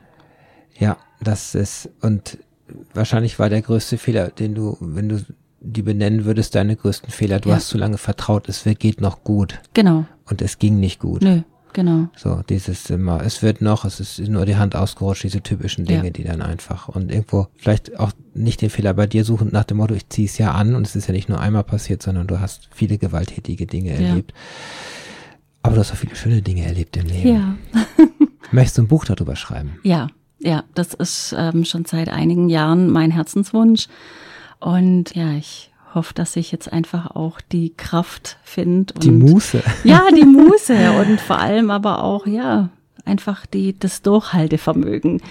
[0.80, 2.38] Ja, das ist, und
[2.94, 5.26] wahrscheinlich war der größte Fehler, den du, wenn du
[5.60, 7.40] die benennen würdest, deine größten Fehler.
[7.42, 7.56] Du Ja.
[7.56, 9.60] hast zu lange vertraut, es geht noch gut.
[9.74, 10.06] Genau.
[10.30, 11.22] Und es ging nicht gut.
[11.22, 11.42] Nö,
[11.76, 12.08] genau.
[12.16, 16.06] So, dieses immer, es wird noch, es ist nur die Hand ausgerutscht, diese typischen Dinge,
[16.06, 16.10] Ja.
[16.10, 19.78] die dann einfach und irgendwo vielleicht auch nicht den Fehler bei dir suchen nach dem
[19.78, 22.26] Motto, ich ziehe es ja an und es ist ja nicht nur einmal passiert, sondern
[22.26, 24.08] du hast viele gewalttätige Dinge Ja.
[24.08, 24.34] erlebt.
[25.62, 27.28] Aber du hast auch viele schöne Dinge erlebt im Leben.
[27.36, 27.56] Ja.
[28.52, 29.80] Möchtest du ein Buch darüber schreiben?
[29.84, 30.08] Ja,
[30.40, 33.88] ja, das ist ähm, schon seit einigen Jahren mein Herzenswunsch.
[34.60, 38.94] Und ja, ich hoffe, dass ich jetzt einfach auch die Kraft finde.
[38.96, 39.64] Die Muße.
[39.84, 42.70] Ja, die Muße und vor allem aber auch, ja,
[43.06, 45.22] einfach die, das Durchhaltevermögen.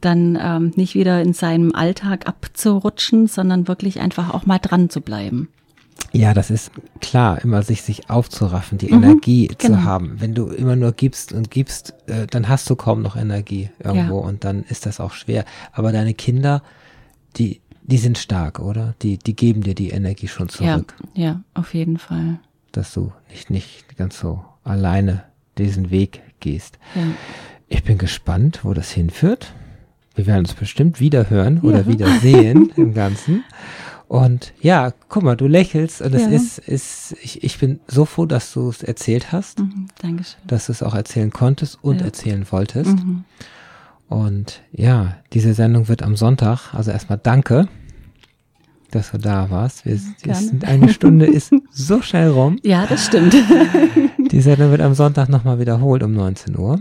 [0.00, 5.00] Dann ähm, nicht wieder in seinem Alltag abzurutschen, sondern wirklich einfach auch mal dran zu
[5.00, 5.48] bleiben.
[6.12, 9.82] Ja, das ist klar, immer sich, sich aufzuraffen, die Energie zu genau.
[9.82, 10.20] haben.
[10.20, 14.20] Wenn du immer nur gibst und gibst, äh, dann hast du kaum noch Energie irgendwo
[14.20, 14.26] Ja.
[14.26, 15.44] und dann ist das auch schwer.
[15.72, 16.62] Aber deine Kinder,
[17.36, 18.94] die, die sind stark, oder?
[19.02, 22.38] Die, die geben dir die Energie schon zurück, Ja, ja, auf jeden Fall.
[22.72, 25.24] dass du nicht, nicht ganz so alleine
[25.58, 26.78] diesen Weg gehst.
[26.94, 27.02] Ja.
[27.68, 29.52] Ich bin gespannt, wo das hinführt.
[30.14, 33.44] Wir werden uns bestimmt wieder hören oder wieder sehen im Ganzen.
[34.08, 36.28] Und ja, guck mal, du lächelst und es Ja.
[36.28, 40.40] ist, ist ich, ich bin so froh, dass du es erzählt hast, Mhm, Dankeschön.
[40.46, 42.06] dass du es auch erzählen konntest und Ja.
[42.06, 42.96] erzählen wolltest.
[42.96, 43.24] Mhm.
[44.08, 47.68] Und ja, diese Sendung wird am Sonntag, also erstmal danke,
[48.90, 49.84] dass du da warst.
[49.84, 52.58] Wir, sind, eine Stunde ist so schnell rum.
[52.62, 53.34] Ja, das stimmt.
[54.32, 56.80] Die Sendung wird am Sonntag nochmal wiederholt um 19 Uhr.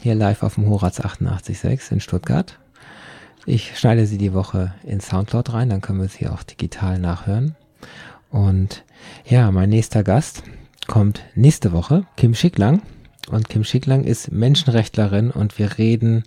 [0.00, 2.58] Hier live auf dem Horaz 88.6 in Stuttgart.
[3.46, 7.56] Ich schneide sie die Woche in Soundcloud rein, dann können wir sie auch digital nachhören.
[8.30, 8.84] Und
[9.24, 10.42] ja, mein nächster Gast
[10.86, 12.82] kommt nächste Woche, Kim Schicklang.
[13.30, 16.24] Und Kim Schicklang ist Menschenrechtlerin und wir reden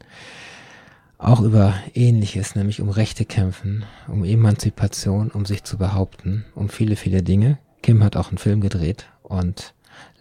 [1.18, 6.95] auch über Ähnliches, nämlich um Rechte kämpfen, um Emanzipation, um sich zu behaupten, um viele,
[6.95, 7.58] viele Dinge.
[7.82, 9.74] Kim hat auch einen Film gedreht und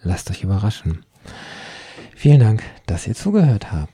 [0.03, 1.05] lasst euch überraschen.
[2.15, 3.89] Vielen Dank, dass ihr zugehört habt.